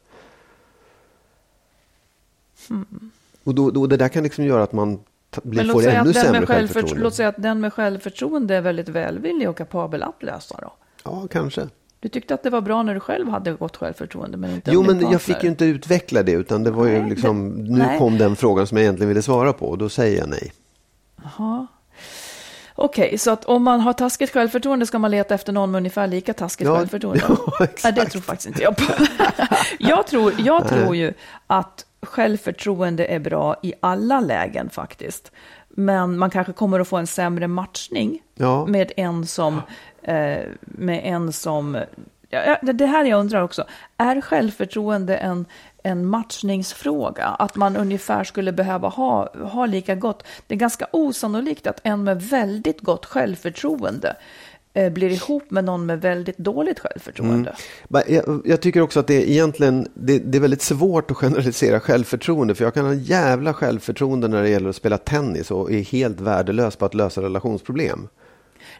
[3.44, 4.98] Och då, då, det där kan liksom göra att man
[5.42, 7.02] blir, Men får ännu att den sämre med självförtroende.
[7.02, 10.72] låt säga att den med självförtroende är väldigt välvillig och kapabel att lösa då.
[11.04, 11.68] Ja, kanske.
[12.06, 14.82] Du tyckte att det var bra när du själv hade gott självförtroende, men inte Jo,
[14.82, 17.78] men jag fick ju inte utveckla det, utan det var ju Nej, liksom, det- nu
[17.78, 17.98] nej.
[17.98, 20.52] kom den frågan som jag egentligen ville svara på, och då säger jag nej.
[21.22, 21.66] Jaha.
[22.74, 26.06] Okej, så att om man har taskigt självförtroende ska man leta efter någon med ungefär
[26.06, 27.22] lika taskigt Ja, självförtroende?
[27.28, 27.84] ja, exakt.
[27.84, 28.84] Nej, det tror faktiskt inte jag på.
[29.78, 31.12] jag tror, jag tror ju
[31.46, 35.32] att självförtroende är bra i alla lägen faktiskt.
[35.68, 38.66] Men man kanske kommer att få en sämre matchning Ja.
[38.66, 39.62] med en som,
[40.06, 41.78] Eh, med en som
[42.30, 43.64] Ja, det här jag undrar också.
[43.96, 45.46] Är självförtroende en,
[45.82, 47.24] en matchningsfråga?
[47.24, 50.24] Att man ungefär skulle behöva ha, ha lika gott?
[50.46, 54.16] Det är ganska osannolikt att en med väldigt gott självförtroende
[54.74, 57.54] eh, blir ihop med någon med väldigt dåligt självförtroende.
[57.90, 58.02] Mm.
[58.08, 61.80] Jag, jag, tycker också att det är egentligen det, det, är väldigt svårt att generalisera
[61.80, 62.54] självförtroende.
[62.54, 66.20] För jag kan ha jävla självförtroende när det gäller att spela tennis och är helt
[66.20, 68.08] värdelös på att lösa relationsproblem.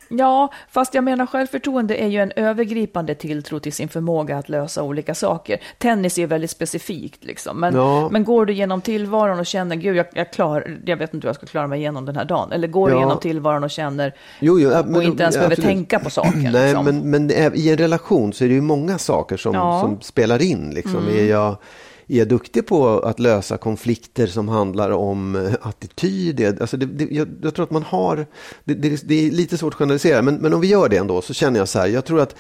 [0.09, 4.83] Ja, fast jag menar självförtroende är ju en övergripande tilltro till sin förmåga att lösa
[4.83, 5.59] olika saker.
[5.79, 7.61] Tennis är ju väldigt specifikt liksom.
[7.61, 8.09] Men, ja.
[8.09, 11.29] men går du genom tillvaron och känner, gud, jag, jag, klar, jag vet inte hur
[11.29, 12.53] jag ska klara mig igenom den här dagen.
[12.53, 12.97] Eller går ja.
[12.97, 16.49] du genom tillvaron och känner, jo, jo, och, och inte ens behöver tänka på saken.
[16.53, 16.85] Nej, liksom.
[16.85, 19.81] men, men i en relation så är det ju många saker som, ja.
[19.81, 20.71] som spelar in.
[20.71, 20.97] Liksom.
[20.97, 21.19] Mm.
[21.19, 21.57] Är jag
[22.07, 26.61] är duktig på att lösa konflikter som handlar om eh, attityd?
[26.61, 28.27] Alltså det, det, jag, jag, tror att man har,
[28.65, 31.35] det, det, är lite svårt att generalisera, men, men om vi gör det ändå så
[31.35, 32.35] känner jag så här, jag tror att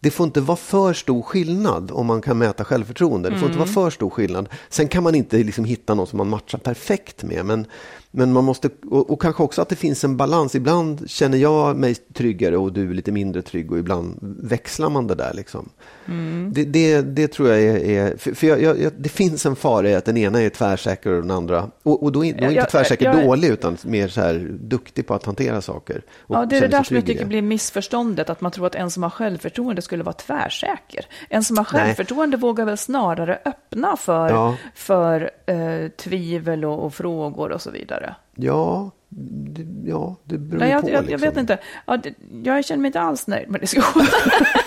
[0.00, 3.28] det får inte vara för stor skillnad om man kan mäta självförtroende.
[3.28, 3.50] Det får mm.
[3.50, 4.48] inte vara för stor skillnad.
[4.68, 7.46] Sen kan man inte liksom hitta någon som man matchar perfekt med.
[7.46, 7.66] Men,
[8.10, 10.54] men man måste, och, och, kanske också att det finns en balans.
[10.54, 15.14] Ibland känner jag mig tryggare och du lite mindre trygg och ibland växlar man det
[15.14, 15.34] där.
[15.34, 15.68] Liksom.
[16.08, 16.52] Mm.
[16.54, 19.90] Det, det, det, tror jag är, är för, för jag, jag, det finns en fara
[19.90, 22.48] i att den ena är tvärsäker och den andra, och, och då, är, då är
[22.48, 26.02] inte jag, tvärsäker jag, dålig utan mer så här duktig på att hantera saker.
[26.28, 28.90] Ja, det är det där som jag tycker blir missförståndet, att man tror att en
[28.90, 31.06] som har självförtroende skulle vara tvärsäker.
[31.28, 32.42] En som har självförtroende Nej.
[32.42, 34.56] vågar väl snarare öppna för, ja.
[34.74, 38.05] för eh, tvivel och, och frågor och så vidare.
[38.34, 40.90] Ja, det, ja, det beror Nej, jag, på.
[40.90, 41.12] Jag, liksom.
[41.12, 41.58] jag vet inte.
[41.86, 42.14] Ja, det,
[42.44, 44.08] jag känner mig inte alls nöjd med diskussionen.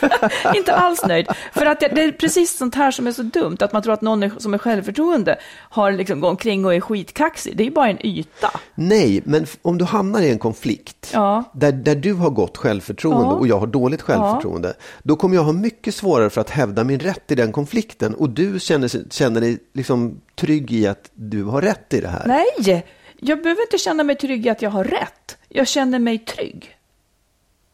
[0.55, 1.27] inte alls nöjd.
[1.53, 3.57] För att det, det, är precis sånt här som är så dumt.
[3.59, 6.81] Att man tror att någon är, som är självförtroende har liksom gått omkring och är
[6.81, 7.57] skitkaxig.
[7.57, 8.51] Det är ju bara en yta.
[8.75, 11.43] Nej, men om du hamnar i en konflikt ja.
[11.53, 13.31] där, där du har gott självförtroende ja.
[13.33, 14.73] och jag har dåligt självförtroende.
[15.03, 18.15] Då kommer jag ha mycket svårare för att hävda min rätt i den konflikten.
[18.15, 22.27] Och du känner, känner dig liksom trygg i att du har rätt i det här.
[22.27, 22.85] Nej!
[23.21, 25.37] Jag behöver inte känna mig trygg i att jag har rätt.
[25.49, 26.75] Jag känner mig trygg.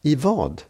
[0.02, 0.62] I vad?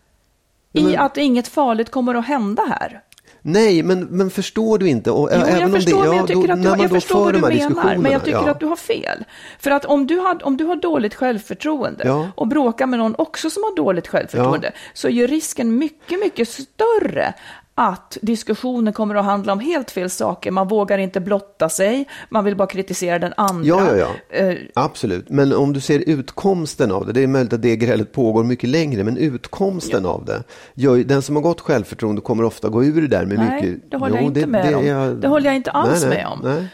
[0.72, 0.98] I men...
[0.98, 3.02] att inget farligt kommer att hända här.
[3.48, 5.10] Nej, men, men förstår du inte?
[5.10, 7.34] Och, jo, även jag förstår, det, men jag tycker då, att du, jag förstår vad
[7.52, 8.50] du menar, men jag tycker ja.
[8.50, 9.24] att du har fel.
[9.58, 12.28] För att om du har, om du har dåligt självförtroende ja.
[12.34, 16.48] och bråkar med någon också som har dåligt självförtroende, så är ju risken mycket, mycket
[16.48, 17.34] större
[17.78, 20.50] att diskussionen kommer att handla om helt fel saker.
[20.50, 23.66] Man vågar inte blotta sig, man vill bara kritisera den andra.
[23.66, 24.52] Ja, ja, ja.
[24.52, 28.12] Uh, Absolut, men om du ser utkomsten av det, det är möjligt att det grälet
[28.12, 30.10] pågår mycket längre, men utkomsten ja.
[30.10, 30.42] av det,
[30.74, 33.70] gör, den som har gått självförtroende kommer ofta gå ur det där med nej, mycket...
[33.70, 34.86] Nej, det håller jo, jag inte det, med det, om.
[34.86, 36.40] Jag, det håller jag inte alls nej, nej, med om.
[36.44, 36.68] Nej.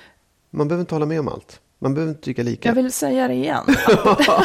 [0.51, 1.61] Man behöver inte hålla med om allt.
[1.83, 2.69] Man behöver inte tycka lika.
[2.69, 3.65] Jag vill säga det igen.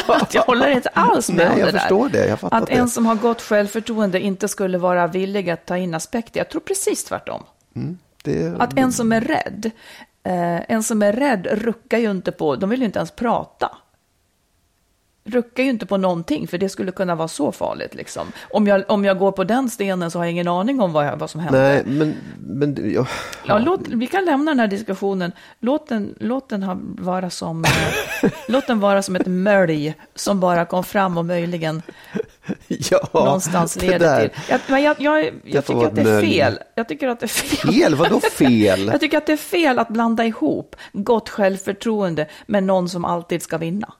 [0.06, 1.78] Att, jag håller inte alls med Nej, om det jag där.
[1.78, 2.26] Förstår det.
[2.26, 2.72] Jag att det.
[2.72, 6.40] en som har gott självförtroende inte skulle vara villig att ta in aspekter.
[6.40, 7.42] Jag tror precis tvärtom.
[7.76, 8.56] Mm, det...
[8.58, 9.70] Att en som är rädd,
[10.24, 13.76] eh, en som är rädd ruckar ju inte på, de vill ju inte ens prata
[15.28, 17.94] ruckar ju inte på någonting, för det skulle kunna vara så farligt.
[17.94, 18.26] Liksom.
[18.50, 21.06] Om, jag, om jag går på den stenen så har jag ingen aning om vad,
[21.06, 21.60] jag, vad som händer.
[21.62, 22.14] Nej, men...
[22.38, 23.06] men ja,
[23.46, 23.58] ja.
[23.58, 25.32] låt, vi kan lämna den här diskussionen.
[25.60, 27.64] Låt den, låt den ha, vara som...
[27.64, 31.82] Eh, låt den vara som ett mölj som bara kom fram och möjligen
[32.66, 34.40] ja, någonstans leder till...
[34.48, 36.58] Jag, men jag, jag, jag tycker att det är fel.
[36.74, 37.72] Jag tycker att det är fel.
[37.72, 37.94] Fel?
[37.94, 38.86] Vadå fel?
[38.86, 43.42] jag tycker att det är fel att blanda ihop gott självförtroende med någon som alltid
[43.42, 43.92] ska vinna.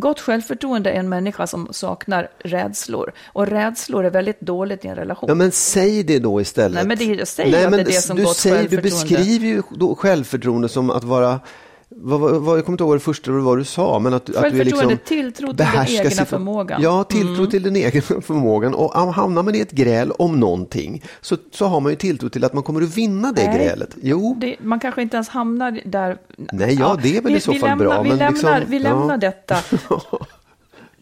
[0.00, 3.12] Gott självförtroende är en människa som saknar rädslor.
[3.26, 5.28] Och rädslor är väldigt dåligt i en relation.
[5.28, 6.74] Ja, men säg det då istället.
[6.74, 8.88] Nej, men det, jag säger Nej, att det är det som du gott säger, självförtroende.
[8.88, 11.40] Du beskriver ju då självförtroende som att vara
[11.90, 14.64] vad, vad, jag kommer inte ihåg det första vad du sa, men att, att du
[14.64, 16.82] liksom tilltro till den egna förmågan.
[16.82, 17.50] Ja, tilltro mm.
[17.50, 18.74] till den egna förmågan.
[18.74, 22.44] Och hamnar man i ett gräl om någonting så, så har man ju tilltro till
[22.44, 23.96] att man kommer att vinna det Nej, grälet.
[24.02, 24.36] Jo.
[24.40, 26.18] Det, man kanske inte ens hamnar där.
[26.36, 28.02] Nej, ja, ja det är väl vi, i så fall lämnar, bra.
[28.02, 29.16] Vi men lämnar, liksom, vi lämnar ja.
[29.16, 29.56] detta.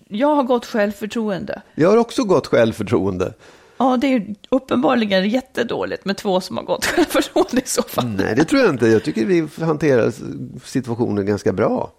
[0.08, 1.62] Jag har gott självförtroende.
[1.74, 3.32] Jag har också gott självförtroende.
[3.78, 8.06] Ja, det är uppenbarligen jättedåligt med två som har gått självförtroende i så fall.
[8.06, 8.86] Nej, det tror jag inte.
[8.86, 10.12] Jag tycker vi hanterar
[10.64, 11.90] situationen ganska bra.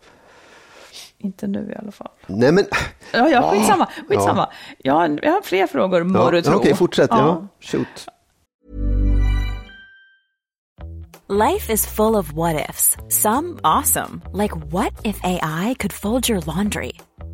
[1.20, 2.10] Inte nu i alla fall.
[2.28, 2.66] Nej, men...
[3.12, 3.88] Ja, ja, skitsamma.
[4.08, 4.50] skitsamma.
[4.50, 4.54] Ja.
[4.78, 6.56] Jag, har, jag har fler frågor, må ja, du tro.
[6.56, 7.10] Okej, fortsätt.
[7.12, 7.18] Ja.
[7.18, 8.08] ja, shoot.
[11.30, 12.96] Life is full of what-ifs.
[13.10, 14.22] Some awesome.
[14.34, 16.92] Like what if AI could fold your laundry?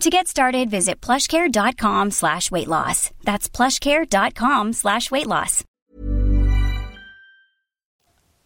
[0.00, 3.10] To get started, visit plushcare.com slash weight loss.
[3.24, 5.64] That's plushcare.com slash weight loss.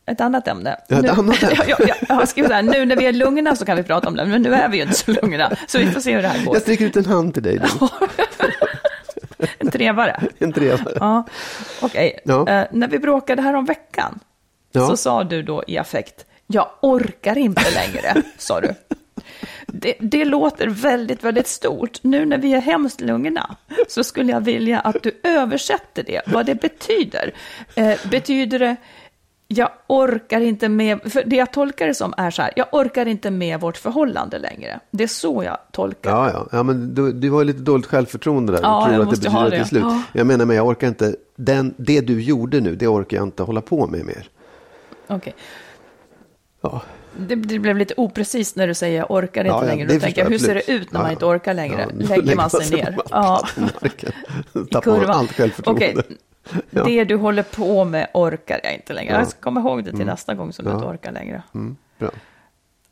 [0.06, 0.76] Ett annat ämne.
[0.88, 1.54] Ja, ett nu, annat ämne.
[1.68, 3.82] jag, jag, jag har skrivit så här, nu när vi är lugna så kan vi
[3.82, 5.56] prata om det, men nu är vi ju inte så lugna.
[5.66, 6.54] Så vi får se hur det här går.
[6.56, 7.58] Jag sträcker ut en hand till dig.
[7.58, 7.88] Nu.
[9.58, 10.20] En trevare.
[10.38, 10.96] En trevare.
[11.00, 11.26] Ja,
[11.82, 12.20] okej.
[12.24, 12.48] Ja.
[12.48, 14.18] Eh, när vi bråkade här om veckan
[14.72, 14.86] Ja.
[14.86, 18.74] så sa du då i affekt, jag orkar inte längre, sa du.
[19.72, 21.98] Det, det låter väldigt, väldigt stort.
[22.02, 23.56] Nu när vi är hemskt lugna
[23.88, 27.34] så skulle jag vilja att du översätter det, vad det betyder.
[27.74, 28.76] Eh, betyder det,
[29.48, 33.06] jag orkar inte med, för det jag tolkar det som är så här, jag orkar
[33.06, 34.80] inte med vårt förhållande längre.
[34.90, 36.48] Det är så jag tolkar Ja, ja.
[36.52, 38.60] ja men du, du har lite dåligt självförtroende där.
[38.62, 39.64] Ja, du tror jag att det betyder det det.
[39.64, 39.82] slut.
[39.82, 40.02] Ja.
[40.12, 41.16] Jag menar, men jag orkar inte.
[41.36, 44.28] Den, det du gjorde nu, det orkar jag inte hålla på med mer.
[45.06, 45.34] Okej.
[46.60, 46.82] Ja.
[47.16, 49.86] Det, det blev lite oprecist när du säger jag orkar inte Ja, längre.
[49.94, 51.86] Då tänker jag, hur ser det ut när man inte orkar längre?
[52.00, 52.96] Ja, Lägger man sig ner?
[53.10, 53.48] Ja,
[54.70, 55.92] tappar man allt självförtroende.
[55.96, 56.16] Okej,
[56.70, 56.84] Ja.
[56.84, 59.12] det du håller på med orkar jag inte längre.
[59.12, 59.18] Ja.
[59.18, 60.74] Jag ska komma ihåg det till nästa gång som du Ja.
[60.74, 61.42] inte orkar längre.
[61.54, 62.10] Mm, bra.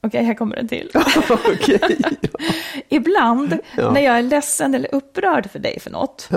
[0.01, 0.91] Okej, här kommer en till.
[2.89, 6.29] Ibland när jag är ledsen eller upprörd för dig för något.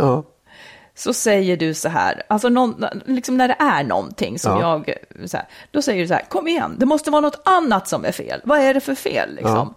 [0.99, 4.83] Så säger du så här, alltså någon, liksom när det är någonting som Ja.
[4.85, 7.87] jag, så här, då säger du så här, kom igen, det måste vara något annat
[7.87, 8.41] som är fel.
[8.43, 9.73] Vad är det för fel liksom?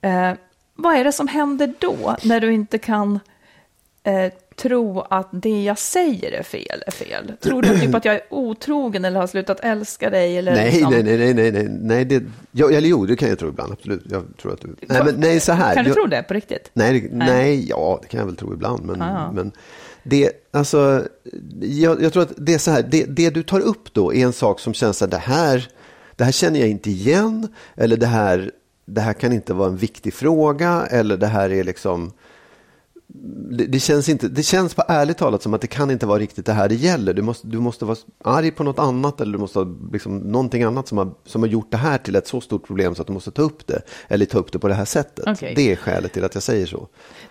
[0.00, 0.32] Eh,
[0.74, 3.20] vad är det som händer då när du inte kan
[4.04, 7.32] eh, tro att det jag säger är fel är fel?
[7.40, 10.38] Tror du typ att jag är otrogen eller har slutat älska dig?
[10.38, 13.28] Eller Nej, liksom, nej, nej, nej, nej, nej, nej, det, ja, eller jo, det kan
[13.28, 14.02] jag tro ibland, absolut.
[14.10, 15.74] Jag tror att du, nej, men nej, så här.
[15.74, 16.70] Kan du jag, tro det på riktigt?
[16.72, 19.32] Nej, det, nej, ja, det kan jag väl tro ibland, men, Ja.
[19.32, 19.52] men
[20.08, 21.08] det, alltså,
[21.60, 24.24] jag, jag tror att det är så här, det, det du tar upp då är
[24.24, 25.68] en sak som känns att det här,
[26.16, 28.50] det här känner jag inte igen, eller det här,
[28.84, 32.12] det här kan inte vara en viktig fråga, eller det här är liksom,
[33.50, 36.18] det, det, känns inte, det känns på ärligt talat som att det kan inte vara
[36.18, 37.14] riktigt det här det gäller.
[37.14, 40.62] Du måste, du måste vara arg på något annat eller du måste ha liksom, någonting
[40.62, 43.06] annat som har, som har gjort det här till ett så stort problem så att
[43.06, 43.82] du måste ta upp det.
[44.08, 45.24] Eller ta upp det på det här sättet.
[45.28, 45.52] Okej.
[45.56, 46.88] Det är skälet till att jag säger så.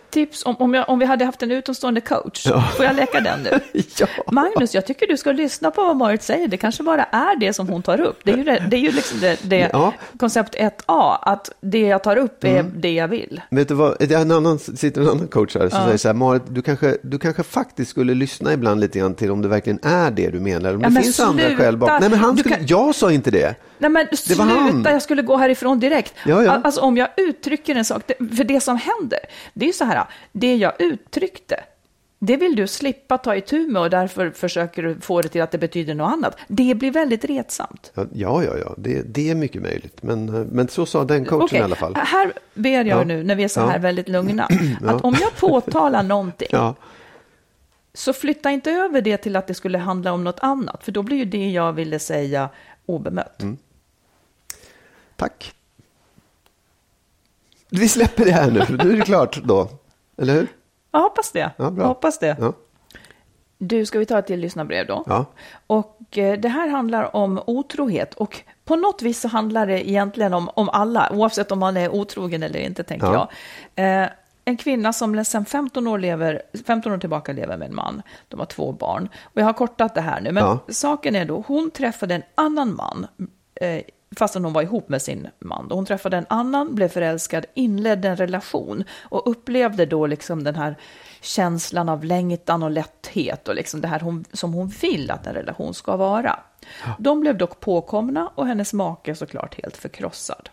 [0.09, 3.39] Tips om, om, jag, om vi hade haft en utomstående coach, får jag leka den
[3.43, 3.59] nu?
[3.99, 4.07] Ja.
[4.31, 6.47] Magnus, jag tycker du ska lyssna på vad Marit säger.
[6.47, 8.19] Det kanske bara är det som hon tar upp.
[8.23, 9.93] Det är ju, det, det är ju liksom det, det Ja.
[10.19, 13.41] koncept 1A, att det jag tar upp är det jag vill.
[13.49, 16.13] Vet du vad, det en annan, sitter en annan coach här som säger så här,
[16.15, 19.79] Marit, du kanske, du kanske faktiskt skulle lyssna ibland lite grann till om det verkligen
[19.83, 20.73] är det du menar.
[20.75, 21.63] Om Ja, det men finns andra sluta.
[21.63, 21.97] skäl bakom.
[22.01, 23.55] Nej, men han skulle, kan- jag sa inte det.
[23.77, 24.83] Nej men var sluta, han.
[24.83, 26.13] jag skulle gå härifrån direkt.
[26.25, 26.51] Ja, ja.
[26.63, 29.19] Alltså om jag uttrycker en sak, det, för det som händer,
[29.53, 31.63] det är ju så här, det jag uttryckte,
[32.19, 35.51] det vill du slippa ta itu med och därför försöker du få det till att
[35.51, 36.37] det betyder något annat.
[36.47, 37.91] Det blir väldigt retsamt.
[37.95, 38.73] Ja, ja, ja.
[38.77, 40.03] Det, det är mycket möjligt.
[40.03, 41.95] Men, men så sa den coachen Okej, i alla fall.
[41.95, 43.03] här ber jag Ja.
[43.03, 44.47] nu, när vi är så här väldigt lugna,
[44.85, 46.47] att om jag påtalar någonting,
[47.93, 51.03] så flytta inte över det till att det skulle handla om något annat, för då
[51.03, 52.49] blir ju det jag ville säga
[52.85, 53.41] obemött.
[53.41, 53.57] Mm.
[55.15, 55.53] Tack.
[57.69, 59.69] Vi släpper det här nu, för nu är det klart då.
[60.17, 60.47] Eller hur?
[60.91, 61.51] Jag hoppas det.
[61.57, 61.83] Ja, bra.
[61.83, 62.37] Jag hoppas det.
[62.39, 62.53] Ja.
[63.57, 65.03] Du, ska vi ta ett till lyssnarbrev då?
[65.07, 65.25] Ja.
[65.67, 70.33] Och eh, det här handlar om otrohet och på något vis så handlar det egentligen
[70.33, 73.29] om, om alla, oavsett om man är otrogen eller inte, tänker Ja.
[73.75, 74.03] jag.
[74.03, 74.09] Eh,
[74.45, 78.01] en kvinna som sedan 15 år, lever, 15 år tillbaka lever med en man.
[78.27, 79.09] De har två barn.
[79.23, 80.59] Och jag har kortat det här nu, men Ja.
[80.69, 83.07] saken är då, hon träffade en annan man,
[83.55, 83.81] eh,
[84.17, 85.67] fastän hon var ihop med sin man.
[85.71, 90.75] Hon träffade en annan, blev förälskad, inledde en relation och upplevde då liksom den här
[91.21, 95.33] känslan av längtan och lätthet och liksom det här hon, som hon vill att en
[95.33, 96.39] relation ska vara.
[96.99, 100.49] De blev dock påkomna och hennes make såklart helt förkrossad.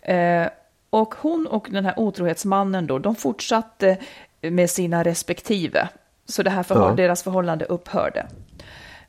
[0.00, 0.46] Eh,
[0.90, 3.96] Och hon och den här otrohetsmannen då, de fortsatte
[4.40, 5.88] med sina respektive.
[6.26, 6.94] Så det här förhåll- Ja.
[6.96, 8.26] deras förhållande upphörde.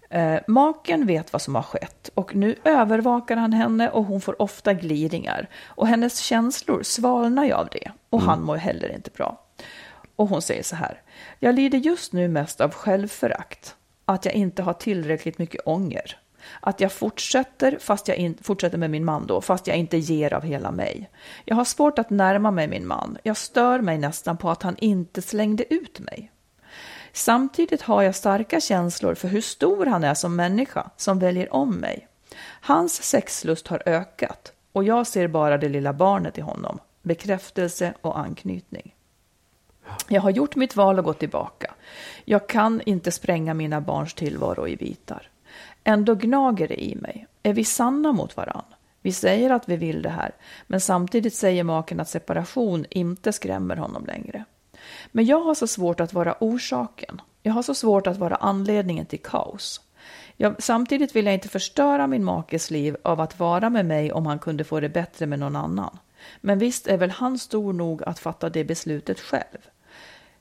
[0.09, 4.41] Eh, maken vet vad som har skett och nu övervakar han henne och hon får
[4.41, 5.49] ofta gliringar.
[5.65, 9.41] Och hennes känslor svalnar ju av det och han mår heller inte bra.
[10.15, 11.01] Och hon säger så här.
[11.39, 13.75] Jag lider just nu mest av självförakt.
[14.05, 16.17] Att jag inte har tillräckligt mycket ånger.
[16.59, 20.33] Att jag fortsätter, fast jag in, fortsätter med min man då, fast jag inte ger
[20.33, 21.09] av hela mig.
[21.45, 23.17] Jag har svårt att närma mig min man.
[23.23, 26.31] Jag stör mig nästan på att han inte slängde ut mig.
[27.13, 31.75] Samtidigt har jag starka känslor för hur stor han är som människa som väljer om
[31.75, 32.07] mig.
[32.61, 38.19] Hans sexlust har ökat och jag ser bara det lilla barnet i honom, bekräftelse och
[38.19, 38.95] anknytning.
[40.07, 41.73] Jag har gjort mitt val och gått tillbaka.
[42.25, 45.29] Jag kan inte spränga mina barns tillvaro i bitar.
[45.83, 47.27] Ändå gnager det i mig.
[47.43, 48.65] Är vi sanna mot varann?
[49.01, 50.31] Vi säger att vi vill det här,
[50.67, 54.45] men samtidigt säger maken att separation inte skrämmer honom längre.
[55.11, 57.21] Men jag har så svårt att vara orsaken.
[57.43, 59.81] Jag har så svårt att vara anledningen till kaos.
[60.37, 64.25] Jag, samtidigt vill jag inte förstöra min makes liv av att vara med mig om
[64.25, 65.97] han kunde få det bättre med någon annan.
[66.41, 69.57] Men visst är väl han stor nog att fatta det beslutet själv.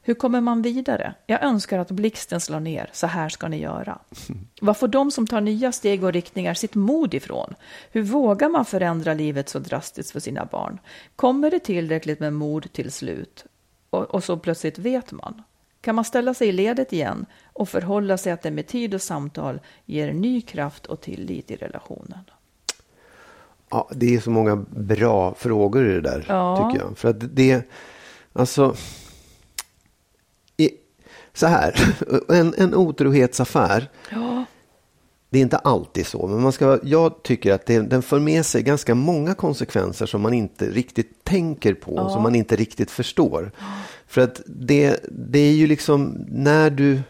[0.03, 1.15] Hur kommer man vidare?
[1.27, 3.99] Jag önskar att blixten slår ner, så här ska ni göra.
[4.61, 7.55] Var får de som tar nya steg och riktningar sitt mod ifrån?
[7.91, 10.79] Hur vågar man förändra livet så drastiskt för sina barn?
[11.17, 13.45] Kommer det tillräckligt med mod till slut?
[13.91, 15.43] Och, och så plötsligt vet man.
[15.81, 19.03] Kan man ställa sig i ledet igen och förhålla sig att det med tid och
[19.03, 22.19] samtal ger ny kraft och tillit i relationen?
[23.71, 26.71] Ja, det är så många bra frågor i det där, Ja.
[26.73, 26.99] tycker jag.
[26.99, 27.63] För att det,
[28.33, 28.75] alltså,
[30.57, 30.71] i,
[31.33, 31.95] så här,
[32.29, 34.45] en, en otrohetsaffär, Ja,
[35.31, 38.47] det är inte alltid så, men man ska, jag tycker att det, den för med
[38.47, 43.51] sig ganska många konsekvenser som man inte riktigt tänker på, som man inte riktigt förstår.
[44.07, 47.01] För att det, det är ju liksom när du,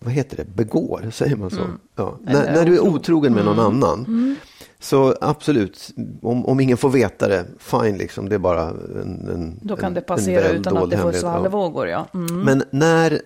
[0.00, 1.62] vad heter det, begår, säger man så?
[1.96, 2.18] Ja.
[2.20, 2.54] När, Mm.
[2.54, 3.32] När du är otrogen.
[3.32, 4.36] med någon annan,
[4.78, 5.90] så absolut,
[6.22, 9.86] om, om ingen får veta det, fine liksom, det är bara en, en då kan
[9.86, 11.14] en, det passera utan att det får hemlighet.
[11.14, 11.20] Ja.
[11.20, 11.88] svallvågor.
[11.88, 12.06] Ja.
[12.14, 12.40] Mm.
[12.40, 13.20] Men när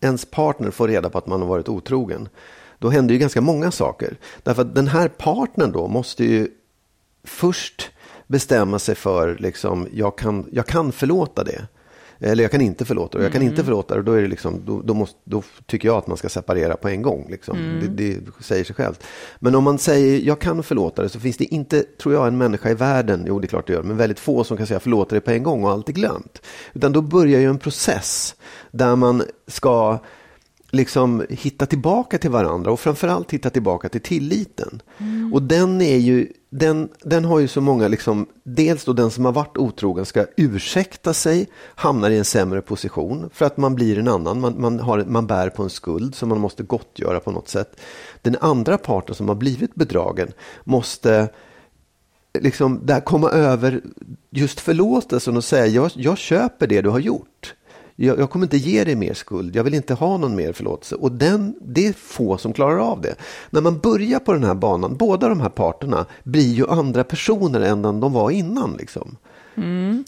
[0.00, 2.28] ens partner får reda på att man har varit otrogen,
[2.78, 4.16] då händer ju ganska många saker.
[4.42, 6.48] Därför att den här partnern då måste ju
[7.24, 7.90] först
[8.26, 11.66] bestämma sig för, liksom, jag kan, jag kan förlåta det.
[12.18, 13.24] Eller jag kan inte förlåta det.
[13.24, 14.02] Jag kan inte förlåta det.
[14.02, 16.88] Då, är det liksom, då, då, måste, då tycker jag att man ska separera på
[16.88, 17.26] en gång.
[17.30, 17.80] Liksom.
[17.80, 19.02] Det, det säger sig självt.
[19.38, 22.38] Men om man säger jag kan förlåta det så finns det inte, tror jag, en
[22.38, 24.80] människa i världen, jo det är klart det gör, men väldigt få som kan säga
[24.80, 26.42] förlåta det på en gång och allt är glömt.
[26.74, 28.34] Utan då börjar ju en process
[28.70, 29.98] där man ska
[30.76, 34.82] liksom hitta tillbaka till varandra och framförallt hitta tillbaka till tilliten.
[35.32, 39.24] Och den är ju, den, den har ju så många, liksom, dels då den som
[39.24, 43.98] har varit otrogen ska ursäkta sig, hamnar i en sämre position för att man blir
[43.98, 47.30] en annan, man, man, har, man bär på en skuld som man måste gottgöra på
[47.30, 47.80] något sätt.
[48.22, 50.32] Den andra parten som har blivit bedragen
[50.64, 51.28] måste
[52.40, 53.80] liksom där komma över
[54.30, 57.54] just förlåtelsen och säga jag, jag köper det du har gjort.
[57.96, 60.94] Jag, jag kommer inte ge dig mer skuld, jag vill inte ha någon mer förlåtelse.
[60.94, 63.14] Och den, det är få som klarar av det.
[63.50, 67.60] När man börjar på den här banan, båda de här parterna blir ju andra personer
[67.60, 68.76] än de var innan.
[68.76, 69.16] Liksom.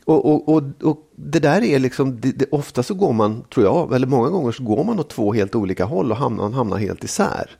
[0.04, 3.66] Och, och, och, och det där är liksom, det, det, ofta så går man, tror
[3.66, 6.76] jag, eller många gånger så går man åt två helt olika håll och hamnar, hamnar
[6.76, 7.50] helt isär.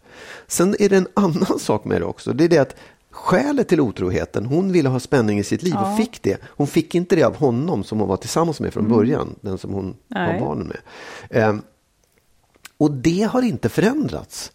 [0.46, 2.76] Sen är det en annan sak med det också, det är det att
[3.18, 6.40] skälet till otroheten, hon ville ha spänning i sitt liv och fick det.
[6.44, 9.72] Hon fick inte det av honom som hon var tillsammans med från början, den som
[9.72, 10.32] hon Nej.
[10.40, 10.78] var barnen med.
[11.30, 11.62] Ehm,
[12.78, 14.52] och det har inte förändrats.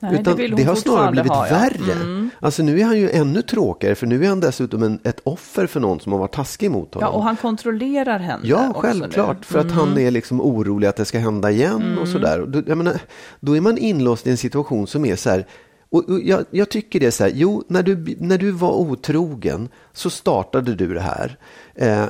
[0.00, 1.54] Nej, Utan det det har snarare blivit ha, ja.
[1.54, 2.28] värre.
[2.40, 5.66] Alltså nu är han ju ännu tråkigare för nu är han dessutom en, ett offer
[5.66, 7.08] för någon som har varit taskig mot honom.
[7.10, 9.36] Ja, och han kontrollerar henne Ja, självklart.
[9.38, 9.44] nu.
[9.44, 12.44] För att han är liksom orolig att det ska hända igen och sådär.
[12.46, 13.00] Då, menar,
[13.40, 15.46] då är man inlåst i en situation som är så här.
[15.94, 18.72] Och, och jag, jag tycker det är så här, jo, när du, när du var
[18.72, 21.38] otrogen så startade du det här.
[21.74, 22.04] Eh,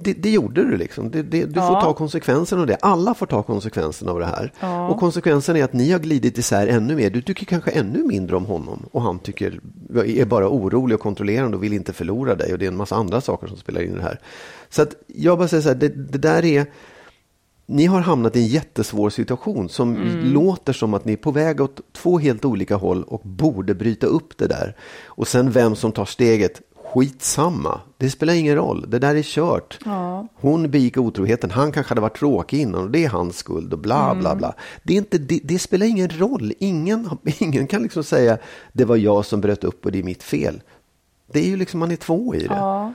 [0.00, 1.10] det, det gjorde du liksom.
[1.10, 1.80] Det, det, du får Ja.
[1.80, 2.76] ta konsekvenserna av det.
[2.82, 4.52] Alla får ta konsekvenserna av det här.
[4.90, 7.10] Och konsekvensen är att ni har glidit isär ännu mer.
[7.10, 8.86] Du tycker kanske ännu mindre om honom.
[8.92, 9.60] Och han tycker,
[10.06, 12.52] är bara orolig och kontrollerande och vill inte förlora dig.
[12.52, 14.20] Och det är en massa andra saker som spelar in i det här.
[14.70, 16.66] Så att jag bara säger så här, det, det där är
[17.66, 21.60] ni har hamnat i en jättesvår situation som låter som att ni är på väg
[21.60, 24.76] åt två helt olika håll och borde bryta upp det där.
[25.04, 27.80] Och sen vem som tar steget, skitsamma.
[27.96, 29.78] Det spelar ingen roll, det där är kört.
[30.34, 33.78] Hon begick otroheten, han kanske hade varit tråkig innan och det är hans skuld och
[33.78, 34.54] bla bla bla.
[34.82, 38.38] Det, är inte, det, det spelar ingen roll, ingen, ingen kan liksom säga
[38.72, 40.62] det var jag som bröt upp och det är mitt fel.
[41.32, 42.54] Det är ju liksom, man är två i det.
[42.54, 42.92] Ja.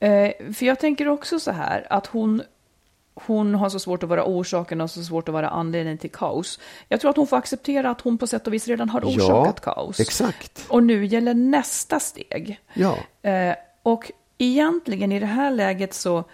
[0.00, 2.42] Eh, för jag tänker också så här att hon,
[3.26, 6.58] hon har så svårt att vara orsaken och så svårt att vara anledningen till kaos.
[6.88, 9.60] Jag tror att hon får acceptera att hon på sätt och vis redan har orsakat
[9.64, 10.00] ja, kaos.
[10.00, 10.66] Exakt.
[10.68, 12.60] Och nu gäller nästa steg.
[12.74, 12.96] Ja.
[13.30, 16.24] Eh, och egentligen i det här läget så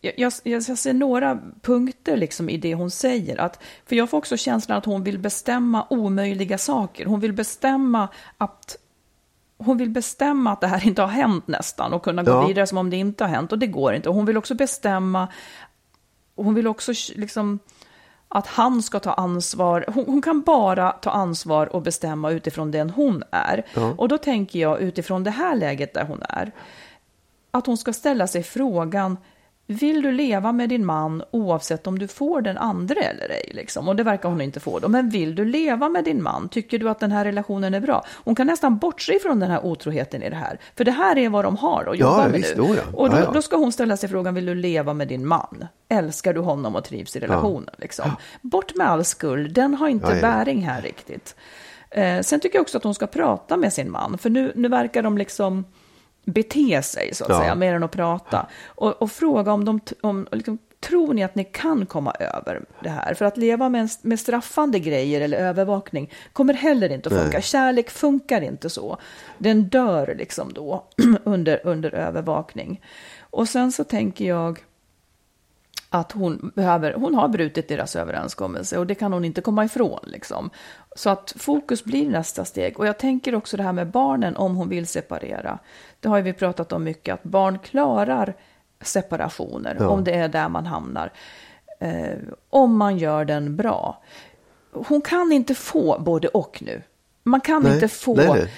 [0.00, 3.40] jag, jag, jag ser några punkter liksom i det hon säger.
[3.40, 7.06] Att, för jag får också känslan att hon vill bestämma omöjliga saker.
[7.06, 8.08] Hon vill bestämma
[8.38, 8.76] att
[9.58, 12.46] hon vill bestämma att det här inte har hänt nästan och kunna gå Ja.
[12.46, 14.08] vidare som om det inte har hänt och det går inte.
[14.08, 15.28] Och hon vill också bestämma,
[16.36, 17.58] hon vill också liksom
[18.28, 19.84] att han ska ta ansvar.
[19.94, 23.64] Hon, hon kan bara ta ansvar och bestämma utifrån den hon är.
[23.96, 26.52] Och då tänker jag utifrån det här läget där hon är,
[27.50, 29.16] att hon ska ställa sig frågan,
[29.66, 33.50] vill du leva med din man oavsett om du får den andra eller ej?
[33.54, 33.88] Liksom?
[33.88, 34.88] Och det verkar hon inte få då.
[34.88, 36.48] Men vill du leva med din man?
[36.48, 38.04] Tycker du att den här relationen är bra?
[38.24, 40.58] Hon kan nästan bortse ifrån den här otroheten i det här.
[40.76, 42.64] För det här är vad de har att Ja, jobba med visst, nu.
[42.68, 42.82] jo, ja.
[42.92, 43.30] Och då, Ja, ja.
[43.32, 45.64] då ska hon ställa sig frågan, vill du leva med din man?
[45.88, 47.74] Älskar du honom och trivs i relationen?
[47.78, 48.10] Liksom?
[48.42, 50.20] Bort med all skuld, den har inte Ja, ja.
[50.22, 51.36] bäring här riktigt.
[51.90, 54.68] Eh, sen tycker jag också att hon ska prata med sin man, för nu, nu
[54.68, 55.64] verkar de liksom
[56.26, 57.40] bete sig, så att Ja.
[57.40, 58.46] säga, mer än att prata.
[58.66, 62.88] Och, och fråga om de, om, liksom, tror ni att ni kan komma över det
[62.88, 63.14] här?
[63.14, 67.40] För att leva med, med straffande grejer eller övervakning kommer heller inte att funka.
[67.40, 68.96] Kärlek funkar inte så.
[69.38, 70.84] Den dör liksom då
[71.24, 72.80] under, under övervakning.
[73.20, 74.58] Och sen så tänker jag
[75.90, 80.00] att hon, behöver, hon har brutit deras överenskommelse och det kan hon inte komma ifrån.
[80.02, 80.50] Liksom.
[80.96, 82.78] Så att fokus blir nästa steg.
[82.78, 85.58] Och jag tänker också det här med barnen om hon vill separera.
[86.00, 88.34] Det har ju vi pratat om mycket, att barn klarar
[88.80, 89.88] separationer Ja.
[89.88, 91.12] om det är där man hamnar.
[91.80, 92.18] Eh,
[92.50, 94.02] om man gör den bra.
[94.72, 96.82] Hon kan inte få både och nu.
[97.22, 98.52] Man kan Nej, inte få nej, nej.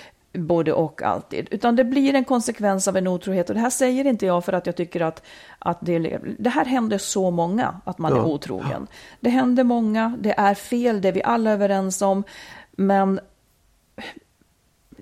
[0.47, 1.49] Både och alltid.
[1.51, 3.49] Utan det blir en konsekvens av en otrohet.
[3.49, 5.22] Och det här säger inte jag för att jag tycker att,
[5.59, 8.18] att det, det här händer så många, att man Ja.
[8.18, 8.86] är otrogen.
[9.20, 12.24] Det händer många, det är fel, det är vi alla överens om.
[12.72, 13.20] Men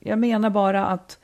[0.01, 1.19] jag menar bara att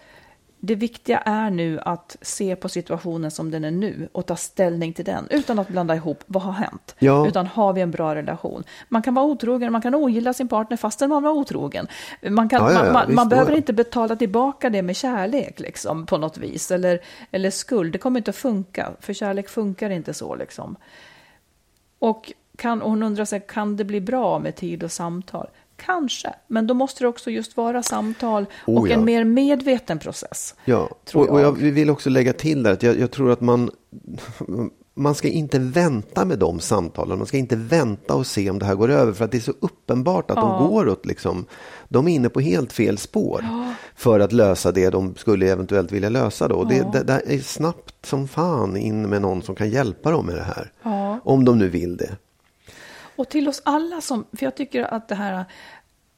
[0.64, 4.92] det viktiga är nu att se på situationen som den är nu och ta ställning
[4.92, 6.94] till den utan att blanda ihop vad har hänt.
[6.98, 7.28] Ja.
[7.28, 8.64] Utan har vi en bra relation?
[8.88, 11.86] Man kan vara otrogen, man kan ogilla sin partner fastän man var otrogen.
[12.30, 15.60] Man, kan, Ja, ja, man, man, visst, man behöver inte betala tillbaka det med kärlek
[15.60, 16.70] liksom, på något vis.
[16.70, 17.00] Eller,
[17.30, 18.90] eller skuld, det kommer inte att funka.
[19.00, 20.34] För kärlek funkar inte så.
[20.34, 20.76] Liksom.
[21.98, 25.48] Och, kan, och hon undrar sig, kan det bli bra med tid och samtal?
[25.84, 29.04] Kanske, men då måste det också just vara samtal Oh, och en ja.
[29.04, 30.54] mer medveten process.
[30.64, 33.70] Ja, och, och jag vill också lägga till där att jag, jag tror att man,
[34.94, 37.18] man ska inte vänta med de samtalen.
[37.18, 39.12] Man ska inte vänta och se om det här går över.
[39.12, 41.44] För att det är så uppenbart att de går åt, liksom,
[41.88, 43.44] de är inne på helt fel spår.
[43.96, 46.54] För att lösa det de skulle eventuellt vilja lösa då.
[46.54, 50.26] Och Det, det, det är snabbt som fan in med någon som kan hjälpa dem
[50.26, 50.72] med det här.
[51.24, 52.16] Om de nu vill det.
[53.16, 55.44] Och till oss alla som, för jag tycker att det här,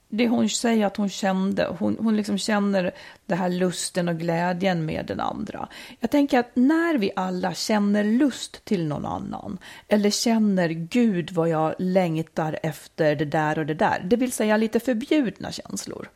[0.08, 2.94] det hon säger att hon kände, hon, hon liksom känner
[3.26, 5.68] den här lusten och glädjen med den andra.
[6.00, 11.48] Jag tänker att när vi alla känner lust till någon annan, eller känner Gud vad
[11.48, 16.08] jag längtar efter det där och det där, det vill säga lite förbjudna känslor.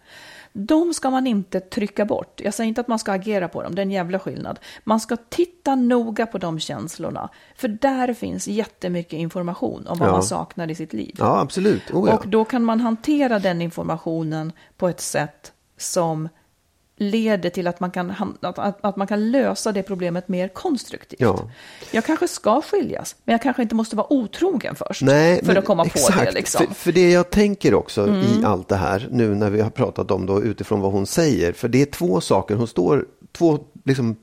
[0.61, 2.40] De ska man inte trycka bort.
[2.44, 4.59] Jag säger inte att man ska agera på dem, det är en jävla skillnad.
[4.84, 10.12] Man ska titta noga på de känslorna, för där finns jättemycket information om vad Ja.
[10.12, 11.14] man saknar i sitt liv.
[11.18, 11.90] Ja, absolut.
[11.90, 12.16] Oh, ja.
[12.16, 16.28] Och då kan man hantera den informationen på ett sätt som
[16.99, 21.20] leder till att man kan, att, att, man kan lösa det problemet mer konstruktivt.
[21.20, 21.51] Ja.
[21.90, 25.64] Jag kanske ska skiljas, men jag kanske inte måste vara otrogen först Nej, för att
[25.64, 26.18] komma exakt.
[26.18, 26.32] på det.
[26.32, 26.66] Liksom.
[26.66, 28.20] För, för det jag tänker också Mm.
[28.20, 31.53] i allt det här, nu när vi har pratat om då utifrån vad hon säger,
[31.53, 34.16] för det är två saker, hon står, två, liksom,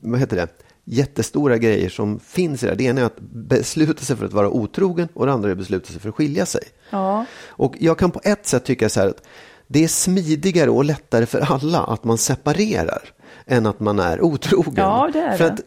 [0.00, 0.48] vad heter det,
[0.84, 2.78] jättestora grejer som finns i det här.
[2.78, 5.58] Det ena är att besluta sig för att vara otrogen och det andra är att
[5.58, 6.62] besluta sig för att skilja sig.
[6.90, 7.26] Ja.
[7.46, 9.22] Och jag kan på ett sätt tycka så här att
[9.68, 13.02] det är smidigare och lättare för alla att man separerar
[13.46, 14.74] än att man är otrogen.
[14.76, 15.52] Ja, det är för det.
[15.52, 15.60] att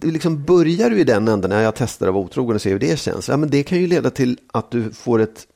[0.00, 2.70] det liksom börjar du i den änden när jag testar att vara otrogen och ser
[2.70, 3.28] hur det känns.
[3.28, 5.46] Ja, men det kan ju leda till att du får ett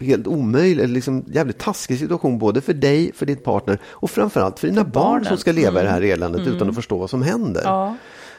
[0.00, 4.58] helt omöjligt, eller liksom jävligt taskig situation både för dig, för ditt partner och framförallt
[4.58, 5.24] för dina barn barnen.
[5.24, 7.62] som ska leva i det här eländet utan att förstå vad som händer.
[7.64, 7.96] Ja.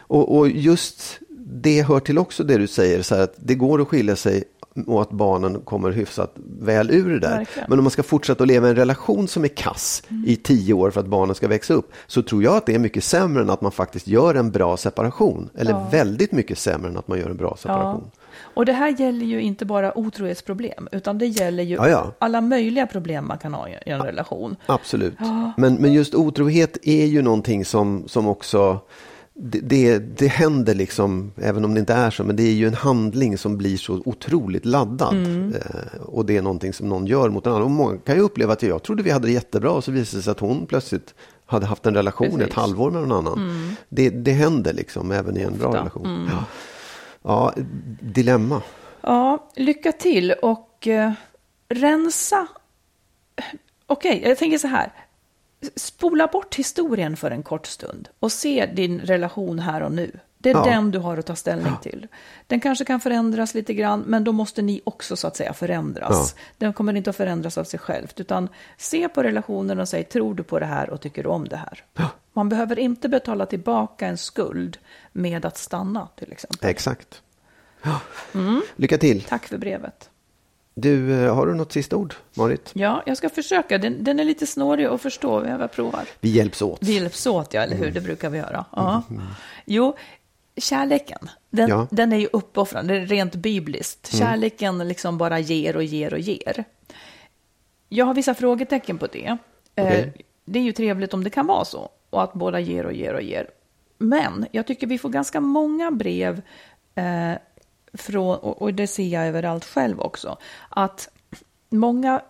[0.08, 3.88] Och, och just det hör till också det du säger, så att det går att
[3.88, 4.44] skilja sig
[4.88, 7.38] och att barnen kommer hyfsat väl ur det där.
[7.38, 7.66] Verkligen.
[7.70, 10.74] Men om man ska fortsätta att leva i en relation som är kass i tio
[10.74, 13.44] år för att barnen ska växa upp, så tror jag att det är mycket sämre
[13.44, 15.50] än att man faktiskt gör en bra separation.
[15.58, 18.12] Eller väldigt mycket sämre än att man gör en bra separation.
[18.40, 22.12] Och det här gäller ju inte bara otrohetsproblem, utan det gäller ju Ja, ja.
[22.20, 24.56] alla möjliga problem man kan ha i en relation.
[24.66, 25.18] Absolut.
[25.58, 28.80] Men, men just otrohet är ju någonting som, som också
[29.38, 32.68] det, det, det händer liksom, även om det inte är så, men det är ju
[32.68, 35.14] en handling som blir så otroligt laddad.
[35.14, 35.54] Mm.
[35.54, 37.64] Eh, och det är någonting som någon gör mot en annan.
[37.64, 40.20] Och många kan ju uppleva att jag trodde vi hade det jättebra och så visade
[40.20, 41.14] det sig att hon plötsligt
[41.46, 42.48] hade haft en relation Precis.
[42.48, 43.76] ett halvår med någon annan.
[43.90, 45.80] Det, det händer liksom även i en bra Ofta.
[45.80, 46.30] relation.
[46.32, 46.46] Ja.
[47.24, 47.54] ja,
[48.02, 48.62] dilemma.
[49.02, 51.12] Ja, lycka till och eh,
[51.70, 52.48] rensa.
[53.88, 54.92] Okej, jag tänker så här.
[55.76, 60.12] Spola bort historien för en kort stund och se din relation här och nu.
[60.38, 60.64] Det är Ja.
[60.66, 62.08] den du har att ta ställning till.
[62.48, 66.36] Den kanske kan förändras lite grann, men då måste ni också så att säga förändras.
[66.58, 70.34] Den kommer inte att förändras av sig själv, utan se på relationen och säg, tror
[70.36, 71.84] du på det här och tycker du om det här?
[72.34, 74.78] Man behöver inte betala tillbaka en skuld
[75.12, 76.70] med att stanna, till exempel.
[76.70, 77.22] Exakt.
[77.84, 78.00] Ja.
[78.34, 78.62] Mm.
[78.76, 79.22] Lycka till.
[79.24, 80.10] Tack för brevet.
[80.78, 82.72] Du, eh, har du något sista ord, Marit?
[82.74, 83.78] Ja, jag ska försöka.
[83.78, 85.46] Den, den är lite snårig att förstå.
[85.46, 86.04] Jag provar.
[86.20, 86.80] Vi hjälps åt.
[86.84, 87.92] Vi hjälps åt, ja, eller hur?
[87.92, 88.66] Det brukar vi göra.
[88.72, 89.04] Ja.
[89.66, 89.96] Jo,
[90.58, 91.88] kärleken, den, Ja.
[91.92, 94.16] den är ju uppoffrande, det är rent bibliskt.
[94.18, 96.64] Kärleken liksom bara ger och ger och ger.
[97.90, 99.38] Jag har vissa frågetecken på det.
[99.76, 100.06] Eh,
[100.46, 103.14] Det är ju trevligt om det kan vara så, och att båda ger och ger
[103.14, 103.48] och ger.
[103.98, 106.42] Men jag tycker vi får ganska många brev,
[106.96, 107.32] eh,
[107.98, 110.38] från, och, det ser jag överallt själv också,
[110.70, 111.10] att
[111.70, 112.22] många,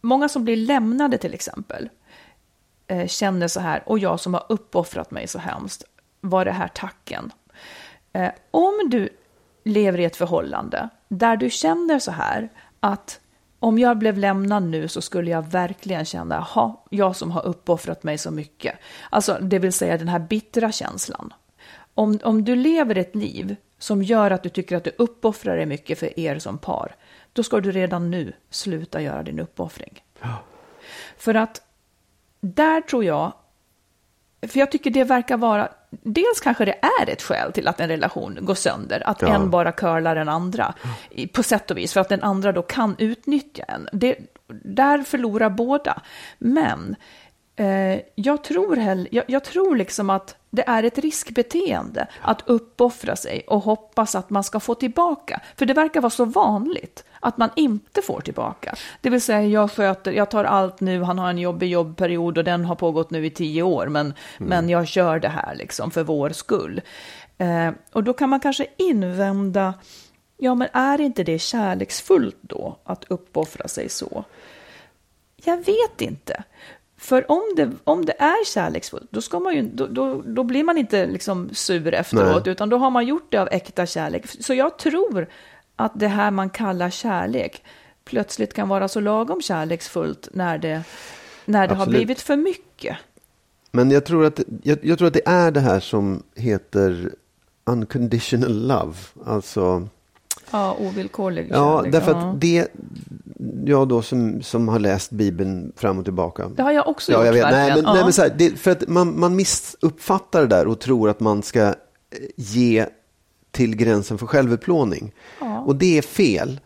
[0.00, 1.88] många som blir lämnade till exempel,
[2.86, 5.84] eh, känner så här, och jag som har uppoffrat mig så hemskt,
[6.20, 7.32] var det här tacken?
[8.12, 9.08] Eh, om du
[9.64, 12.48] lever i ett förhållande där du känner så här,
[12.80, 13.20] att
[13.58, 18.02] om jag blev lämnad nu så skulle jag verkligen känna, jaha, jag som har uppoffrat
[18.02, 18.78] mig så mycket.
[19.10, 21.32] Alltså, det vill säga den här bittra känslan.
[21.94, 25.66] Om, om du lever ett liv som gör att du tycker att du uppoffrar dig
[25.66, 26.96] mycket för er som par,
[27.32, 30.02] då ska du redan nu sluta göra din uppoffring.
[31.18, 31.62] För att
[32.40, 33.32] där tror jag,
[34.48, 37.88] för jag tycker det verkar vara, dels kanske det är ett skäl till att en
[37.88, 39.28] relation går sönder, att Ja.
[39.34, 40.74] en bara curlar den andra,
[41.10, 43.88] i- på sätt och vis, för att den andra då kan utnyttja en.
[43.92, 44.16] Det,
[44.64, 46.02] där förlorar båda.
[46.38, 46.96] Men
[47.60, 53.16] eh, jag, tror hell, jag, jag tror liksom att det är ett riskbeteende att uppoffra
[53.16, 55.40] sig och hoppas att man ska få tillbaka.
[55.56, 58.74] För det verkar vara så vanligt att man inte får tillbaka.
[59.00, 62.44] Det vill säga, jag sköter, jag tar allt nu, han har en jobbig jobbperiod och
[62.44, 66.02] den har pågått nu i tio år, men, men jag kör det här liksom för
[66.02, 66.80] vår skull.
[67.38, 69.74] Eh, och då kan man kanske invända,
[70.36, 74.24] ja men är inte det kärleksfullt då att uppoffra sig så?
[75.44, 76.44] Jag vet inte.
[77.00, 80.64] För om det, om det är kärleksfullt, då, ska man ju, då, då, då blir
[80.64, 82.52] man inte liksom sur efteråt, Nej.
[82.52, 84.26] utan då har man gjort det av äkta kärlek.
[84.26, 85.26] Så jag tror
[85.76, 87.62] att det här man kallar kärlek
[88.04, 90.82] plötsligt kan vara så lagom kärleksfullt när det,
[91.44, 92.96] när det har blivit för mycket.
[93.70, 97.10] Men jag tror, att, jag, jag tror att det är det här som heter
[97.64, 98.96] unconditional love.
[99.26, 99.88] Alltså,
[100.50, 101.92] Ja, ovillkorlig ja, kärlek.
[101.92, 102.18] därför ja.
[102.18, 102.68] att det,
[103.64, 106.48] jag då som, som har läst Bibeln fram och tillbaka.
[106.56, 107.42] Det har jag också Ja, gjort jag vet.
[107.42, 107.84] Nej, verkligen.
[107.84, 108.04] men, nej, Ja.
[108.04, 111.42] men så här, det, för att man, man missuppfattar det där och tror att man
[111.42, 111.72] ska eh,
[112.36, 112.86] ge
[113.50, 115.12] till gränsen för självutplåning.
[115.66, 116.60] Och det är fel.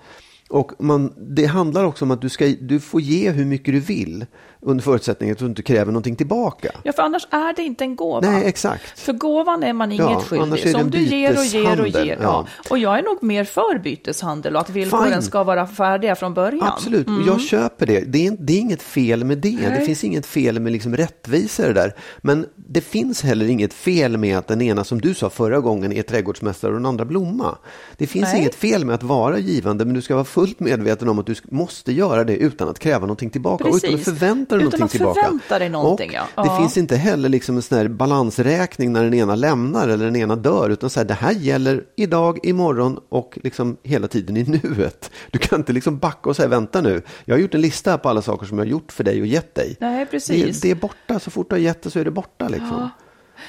[0.55, 3.81] Och man, det handlar också om att du, ska, du får ge hur mycket du
[3.81, 4.27] vill
[4.61, 6.71] under förutsättning att du inte kräver någonting tillbaka.
[6.83, 8.31] Ja, för annars är det inte en gåva.
[8.31, 9.01] Nej, exakt.
[9.01, 10.61] För gåvan är man inget Ja, skyldig.
[10.61, 12.05] Så det om du ger och ger och ger.
[12.07, 12.17] Ja.
[12.23, 12.47] ja.
[12.71, 15.23] Och jag är nog mer för byteshandel och att villkoren Fine.
[15.23, 16.63] ska vara färdiga från början.
[16.63, 18.01] Absolut, och jag köper det.
[18.01, 19.51] Det är, det är inget fel med det.
[19.51, 19.87] Det Nej.
[19.87, 21.95] finns inget fel med liksom rättvisa i det där.
[22.19, 25.93] Men det finns heller inget fel med att den ena, som du sa förra gången,
[25.93, 27.59] är trädgårdsmästare och den andra blomma.
[27.97, 28.41] Det finns Nej.
[28.41, 31.35] inget fel med att vara givande, men du ska vara fullt medveten om att du
[31.51, 33.65] måste göra det utan att kräva någonting tillbaka.
[33.65, 34.05] Och utan att Precis.
[34.05, 35.21] förvänta dig Utan någonting tillbaka.
[35.23, 36.43] förvänta dig någonting, och ja.
[36.43, 36.59] Det Ja.
[36.59, 40.71] finns inte heller liksom en sån balansräkning när den ena lämnar eller den ena dör.
[40.71, 45.11] Utan så här, det här gäller idag, imorgon och liksom hela tiden i nuet.
[45.31, 47.03] Du kan inte liksom backa och säga vänta nu.
[47.25, 49.27] Jag har gjort en lista på alla saker som jag har gjort för dig och
[49.27, 49.77] gett dig.
[49.81, 50.61] Nej, precis.
[50.61, 51.21] Det, det är borta.
[51.21, 52.49] Så fort du har gett det så är det borta.
[52.49, 52.89] Liksom.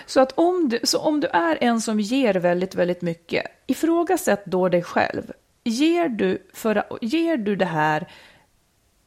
[0.05, 4.45] Så, att om du, så om du är en som ger väldigt, väldigt mycket, ifrågasätt
[4.45, 5.21] då dig själv.
[5.67, 8.07] Ger du, för, ger du det här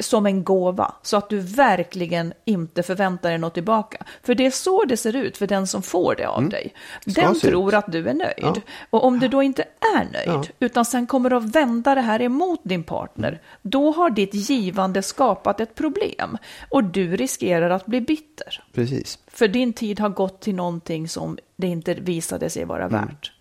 [0.01, 4.05] som en gåva, så att du verkligen inte förväntar dig något tillbaka.
[4.23, 6.75] För det är så det ser ut för den som får det av dig.
[7.05, 7.13] Mm.
[7.13, 7.53] Ska Den se ut.
[7.53, 8.35] tror att du är nöjd.
[8.37, 8.55] Ja.
[8.91, 9.63] Och om du då inte
[9.97, 10.45] är nöjd, Ja.
[10.61, 15.61] utan sen kommer att vända det här emot din partner, då har ditt givande skapat
[15.61, 16.39] ett problem.
[16.71, 18.65] Och du riskerar att bli bitter.
[18.75, 19.19] Precis.
[19.27, 23.01] För din tid har gått till någonting som det inte visade sig vara Mm.
[23.07, 23.33] värt.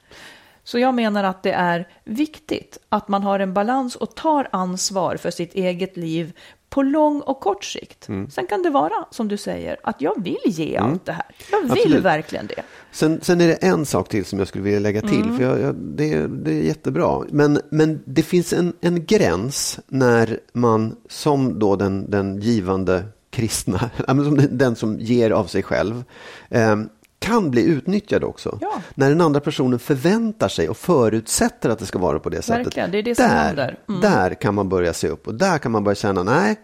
[0.68, 5.18] Så jag menar att det är viktigt att man har en balans och tar ansvar
[5.18, 6.34] för sitt eget liv
[6.70, 8.08] på lång och kort sikt.
[8.08, 8.30] Mm.
[8.30, 11.26] Sen kan det vara, som du säger, att jag vill ge allt det här.
[11.52, 12.04] Jag vill Absolut.
[12.04, 12.64] verkligen det.
[12.92, 15.32] Sen, sen är det en sak till som jag skulle vilja lägga till.
[15.38, 17.24] För jag, jag, det, det är jättebra.
[17.30, 23.90] Men, men det finns en, en gräns när man som då den, den givande kristna,
[24.50, 26.04] den, som ger av sig själv,
[26.50, 26.76] eh,
[27.20, 28.58] kan bli utnyttjad också.
[28.62, 28.82] Ja.
[28.96, 32.66] När den andra personen förväntar sig och förutsätter att det ska vara på det sättet.
[32.66, 33.80] Verkligen, det är det som där, händer.
[33.90, 34.02] Mm.
[34.02, 36.56] där kan man börja se upp och där kan man börja känna, nej,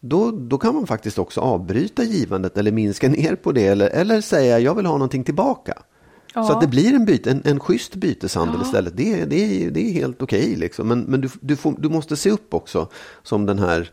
[0.00, 4.20] då, då kan man faktiskt också avbryta givandet eller minska ner på det eller, eller
[4.20, 5.74] säga jag vill ha någonting tillbaka.
[6.34, 8.96] Så att det blir en, byte, en, en schysst byteshandel istället.
[8.96, 10.54] Det, är- det, det är helt okej.
[10.56, 10.88] liksom.
[10.88, 12.88] Men, men du, du, får, du måste se upp också
[13.22, 13.90] som den här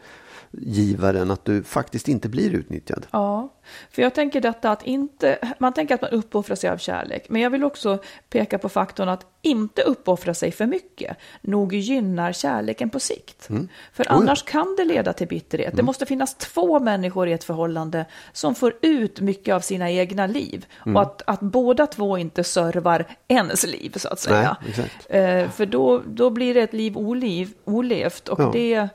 [0.51, 3.05] givaren att du faktiskt inte blir utnyttjad.
[3.11, 3.53] Ja,
[3.91, 7.41] för jag tänker detta att inte, man tänker att man uppoffrar sig av kärlek, men
[7.41, 7.99] jag vill också
[8.29, 13.49] peka på faktorn att inte uppoffra sig för mycket nog gynnar kärleken på sikt.
[13.93, 15.75] För annars kan det leda till bitterhet.
[15.75, 20.27] Det måste finnas två människor i ett förhållande som får ut mycket av sina egna
[20.27, 24.57] liv och att, att båda två inte servar ens liv så att säga.
[24.61, 25.07] Nej, exakt.
[25.09, 28.49] Eh, för då, då blir det ett liv oliv, olevt och Ja.
[28.53, 28.89] det,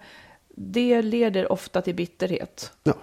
[0.59, 2.73] det leder ofta till bitterhet.
[2.83, 2.95] Ja.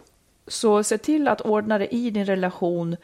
[0.48, 2.96] Så se till att ordna det i din relation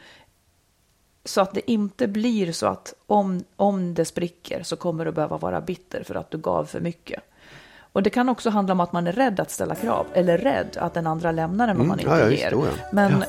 [1.24, 5.38] så att det inte blir så att om, om det spricker så kommer du behöva
[5.38, 7.22] vara bitter för att du gav för mycket.
[7.92, 10.76] Och det kan också handla om att man är rädd att ställa krav eller rädd
[10.80, 12.50] att den andra lämnar en vad Mm, man inte ja, ja, ger.
[12.52, 12.82] jo, ja.
[12.92, 13.24] Men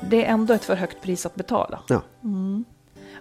[0.00, 1.78] det är ändå ett för högt pris att betala.
[1.88, 2.02] Ja.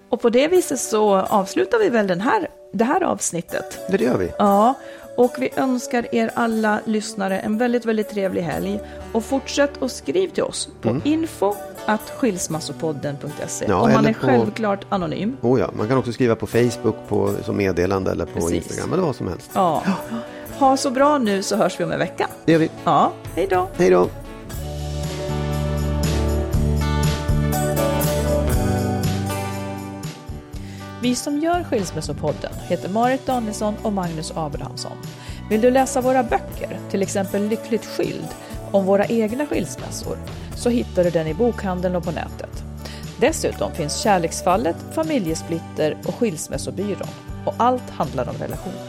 [0.09, 3.79] Och på det viset så avslutar vi väl den här, det här avsnittet.
[3.89, 4.31] Det gör vi.
[4.37, 4.73] Ja,
[5.19, 8.79] och vi önskar er alla lyssnare en väldigt, väldigt trevlig helg.
[9.11, 11.55] Och fortsätt att skriv till oss på info
[11.85, 13.65] att skilsmassopodden.se.
[13.67, 15.37] Ja, och man är på- självklart anonym.
[15.41, 18.51] Oh ja, man kan också skriva på Facebook på, som meddelande eller på Precis.
[18.53, 19.51] Instagram eller vad som helst.
[19.53, 19.83] Ja.
[20.59, 22.27] Ha så bra nu så hörs vi om en vecka.
[22.45, 22.69] Det gör vi.
[22.83, 23.67] Ja, hej då.
[23.77, 24.07] Hej då!
[31.01, 34.97] Vi som gör Skilsmässopodden heter Marit Danielsson och Magnus Abrahamsson.
[35.49, 38.27] Vill du läsa våra böcker, till exempel Lyckligt skild,
[38.71, 40.17] om våra egna skilsmässor,
[40.55, 42.63] så hittar du den i bokhandeln och på nätet.
[43.19, 47.09] Dessutom finns Kärleksfallet, Familjesplitter och Skilsmässobyrån.
[47.45, 48.88] Och allt handlar om relationer.